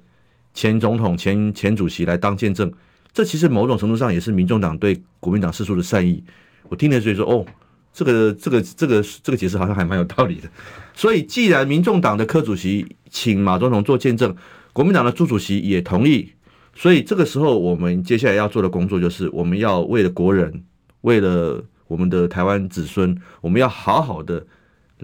[0.54, 2.72] 前总统、前前主席来当见证，
[3.12, 6.24] 这其实某种程度上也是民众党对国民党释出的善意。
[6.68, 7.44] 我听了所以说，哦，
[7.92, 10.48] 这个、这个、这个、这个解释好像还蛮有道理的。
[10.94, 14.34] 所以，既然民众党的柯主席请马总统做见证，
[14.72, 16.32] 国民党的朱主席也同意，
[16.74, 20.64] 所以这个时候我们接下来要做的工作就是，我们要为了国人，
[21.02, 24.46] 为了我们的台湾子孙，我们要好好的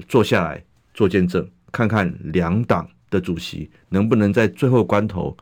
[0.08, 0.64] 坐下来
[0.94, 1.46] 做见证。
[1.70, 5.36] 看看两党的主席能不能在最后关头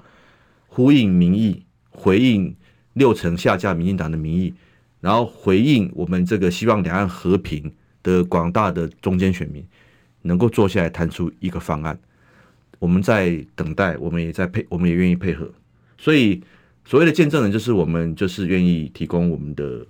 [0.67, 2.55] 呼应民意，回应
[2.95, 4.55] 六成下架民进党的民意，
[5.01, 7.73] 然后回应我们这个希望两岸和平
[8.03, 9.65] 的广大的中间选民，
[10.23, 11.99] 能够坐下来谈出一个方案。
[12.79, 15.51] 我们在等待，我们也在配，我们也愿意配合。
[15.97, 16.43] 所以
[16.85, 19.87] 所谓的见证人，就是我们就是愿意提供我们的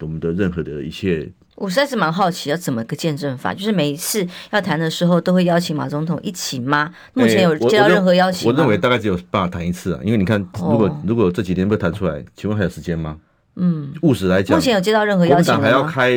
[0.00, 1.30] 我们的任何的一切。
[1.56, 6.92] 我实在是蛮好奇要怎么个见证法，就是每一次要谈的时候都会邀请马总统一起吗？
[7.12, 8.54] 目前有接到任何邀请吗？
[8.54, 13.18] 我认为大概只有办法谈一次啊，因为你看，如果如果这几天不谈出来，请问还有时间吗？
[13.56, 15.60] 嗯，务实来讲，目前有接到任何邀请吗？
[15.60, 16.12] 还要开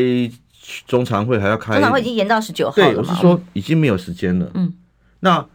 [0.88, 2.94] 中常会，还要开中常会已经延到十九号了。
[2.94, 4.50] 对，我是说已经没有时间了。
[4.56, 4.74] 嗯，
[5.20, 5.46] 那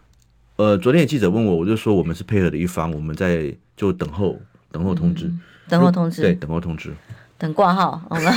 [0.57, 4.39] 呃，昨天有记者问我，我就说我们是配合的一方，我们在就等候
[4.71, 5.29] 等候通知，
[5.69, 6.95] 等候通知，对，等候通知。
[7.43, 8.31] 等挂号好吗，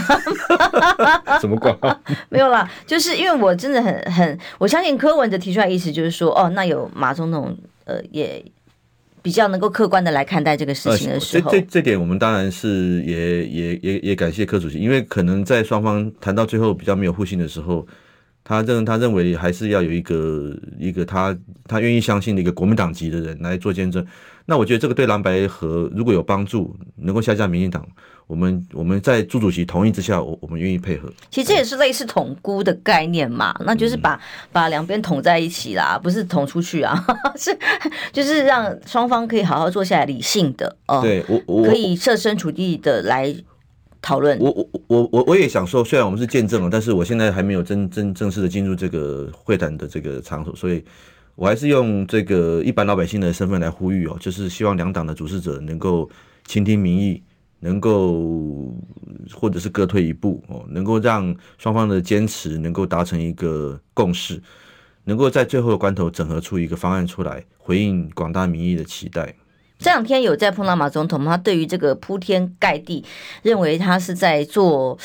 [1.39, 2.01] 怎么挂号？
[2.30, 8.43] 没有啦，就是因为我真的很很，我相信柯文哲提出来意思就是说，哦，那有马总统呃也
[9.22, 17.86] 比较能够客观的来看待这个事情的时候，呃、这这这点我们当然是也也也也感谢柯主席，因为可能在双方谈到最后比较没有互信的时候，
[18.43, 21.38] 他认他认为还是要有一个一个他
[21.68, 24.03] 他愿意相信的一个国民党籍的人来做见证。
[24.47, 27.88] 那我觉得这个对蓝白合如果有帮助，能够下架民进党。
[28.28, 31.07] 我们我们在朱主席同意之下，我我们愿意配合。
[31.30, 34.19] 其实这也是类似统估的概念嘛，那就是把、嗯、
[34.51, 37.05] 把两边统在一起啦，不是统出去啊，
[37.38, 37.55] 是
[38.11, 43.32] 就是让双方可以好好坐下来理性的哦，对我我可以设身处地的来
[44.01, 44.39] 讨论。
[44.39, 50.84] 我我我我我也想说，虽然我们是见证了，但是我现在还没有真真正式的进入这个会谈的这个场所，所以
[51.36, 56.09] 我还是用这个一般老百姓的身份来呼吁哦，就是希望两党的主事者能够
[56.47, 57.21] 倾听民意。
[57.60, 58.74] 能够
[59.34, 64.41] 或者是各退一步哦，能够让双方的坚持能够达成一个共识，
[65.06, 69.36] 能够在最后的关头整合出一个方案出来，回应广大民意的期待。
[69.78, 71.26] 这两天有在碰到马总统？
[71.26, 73.03] 他对于这个铺天盖地，
[73.41, 74.97] 认为他是在做，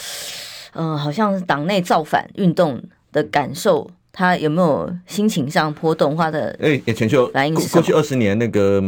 [0.74, 3.90] 嗯、呃，好像是党内造反运动的感受。
[4.12, 6.16] 他有没有心情上波动？
[6.16, 7.28] 化的哎，全球
[7.72, 8.82] 过去二十年，那个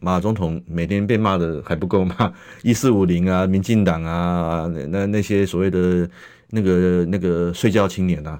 [0.00, 2.32] 马总统每天被骂的还不够吗？
[2.62, 6.08] 一四五零啊，民进党啊，那那些所谓的
[6.50, 8.38] 那个那个睡觉青年啊，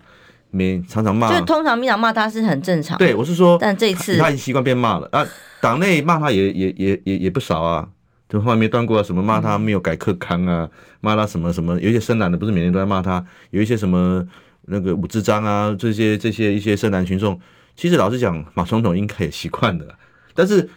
[0.52, 1.36] 没常常骂。
[1.36, 2.96] 就通常民进党骂他是很正常。
[2.98, 5.26] 对，我是说，但这一次他，已经习惯被骂了啊。
[5.60, 7.88] 党内骂他也也也也也不少啊，
[8.28, 10.70] 就后来没断过什么骂他没有改课纲啊，
[11.00, 14.24] 骂他什么什么，有一些深蓝的不是每天都在骂他，有一些什么。
[14.68, 17.40] 那个武志章啊，这些这些一些深蓝群众，
[17.74, 19.94] 其实老实讲，马总统应该也习惯的。
[20.34, 20.68] 但是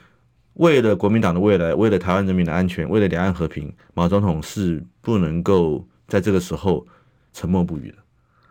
[0.53, 6.85] 为了国民党的未来，为了台湾人民的安全，为了两岸和平，马总统是不能够在这个时候
[7.33, 7.97] 沉默不语的。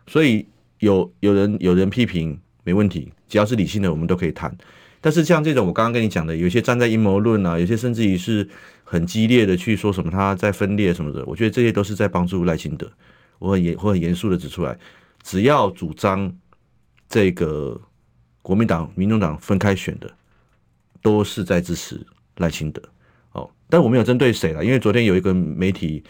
[0.07, 0.47] 所以
[0.79, 4.57] 有有人有人批评没问题，只要是理性的，我们都可以谈。
[5.01, 8.47] 但是像这种我刚刚跟你讲的，有些站在阴谋论啊，有些甚至于是
[8.85, 12.91] 很激烈的去说什么他在分裂什么的，我觉得这些都是在帮助赖清德。
[13.39, 14.79] 我很严我很严肃的指出来。
[15.23, 16.33] 只要主张
[17.09, 17.81] 这个
[18.43, 20.11] 国民党、民众党分开选的，
[21.03, 22.05] 都是在支持
[22.37, 22.83] 赖清德。
[23.33, 26.03] 哦，但我没有针对谁了，因为昨天有一个媒体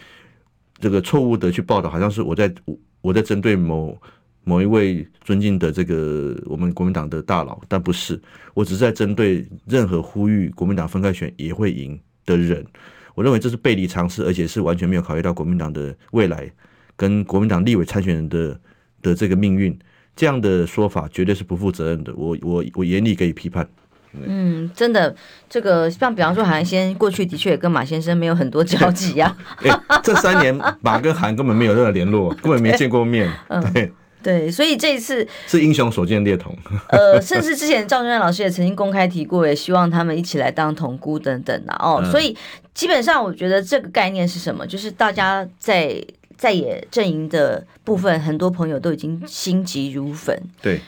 [0.79, 2.53] 这个错误的去报道，好像是我在
[3.01, 3.95] 我在针对某
[4.43, 8.19] 某一位尊敬的这个我们国民党的大佬，但不是，
[8.53, 12.65] 我只是在针对任何呼吁国民党分开选也会赢的人。
[13.13, 16.51] 我认为这是背离常识，而且是完全没有考虑到国民党的未来
[16.95, 18.59] 跟国民党立委参选人的。
[19.01, 19.77] 的这个命运，
[20.15, 22.13] 这样的说法绝对是不负责任的。
[22.15, 23.67] 我我我严厉给予批判。
[24.13, 25.15] 嗯，真的，
[25.49, 29.55] 这个像比方说，韩先过去的确也跟马先生没有很多交集呀、啊。
[29.63, 33.31] 哎，这三年马跟韩根本没有任何联络， 根本没见过面。
[33.73, 33.91] 对、嗯、
[34.21, 36.53] 对，所以这一次是英雄所见略同。
[36.89, 42.03] 呃，甚至之前赵忠善老师也曾经公开提过，也希望他们一起来当同姑等等的哦。
[42.11, 42.35] 所以
[42.73, 44.67] 基本上，我觉得这个概念是什么？
[44.67, 46.05] 就是大家在。
[46.41, 50.81] 在野阵营的部分，很多朋友都已经心急如焚，对，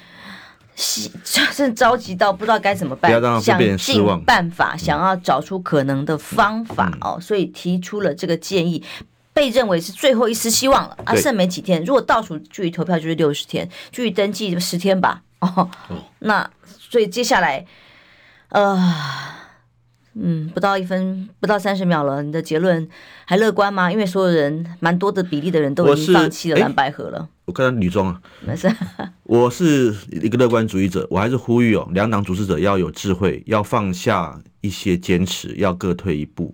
[0.76, 1.08] 是
[1.74, 8.84] 着急到不知道该怎么办，想尽办法，想要找出可能的方法哦，所以提出了这个建议，
[9.32, 10.97] 被认为是最后一丝希望了。
[11.06, 15.70] 啊，剩没几天，如果倒数距离投票就是六十天，距离登记十天吧，哦，
[16.18, 17.64] 那所以接下来，
[18.49, 19.43] 呃。
[20.16, 22.22] 嗯，不到一分，不到三十秒了。
[22.22, 22.88] 你的结论
[23.26, 23.91] 还乐观吗？
[23.91, 27.20] 因为所有人，蛮多的比例的人都已经放弃了蓝白合了。
[27.20, 28.72] 我，我看到女装啊，没事。
[29.24, 36.53] 我是一个乐观主义者，我还是呼吁哦，两党主事者要有智慧，要放下一些坚持，要各退一步，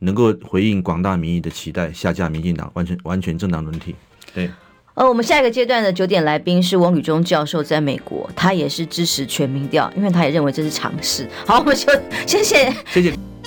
[0.00, 3.94] 能够回应广大民意的期待，下架民进党，完全完全政党轮替。
[4.34, 4.50] 对。
[4.98, 11.24] 呃，我们下一个阶段的九点来宾是王吕中教授，在美国，他也是支持全民调，因为他也认为这是常识。
[11.46, 11.92] 好，我们就
[12.26, 13.37] 谢谢，谢谢。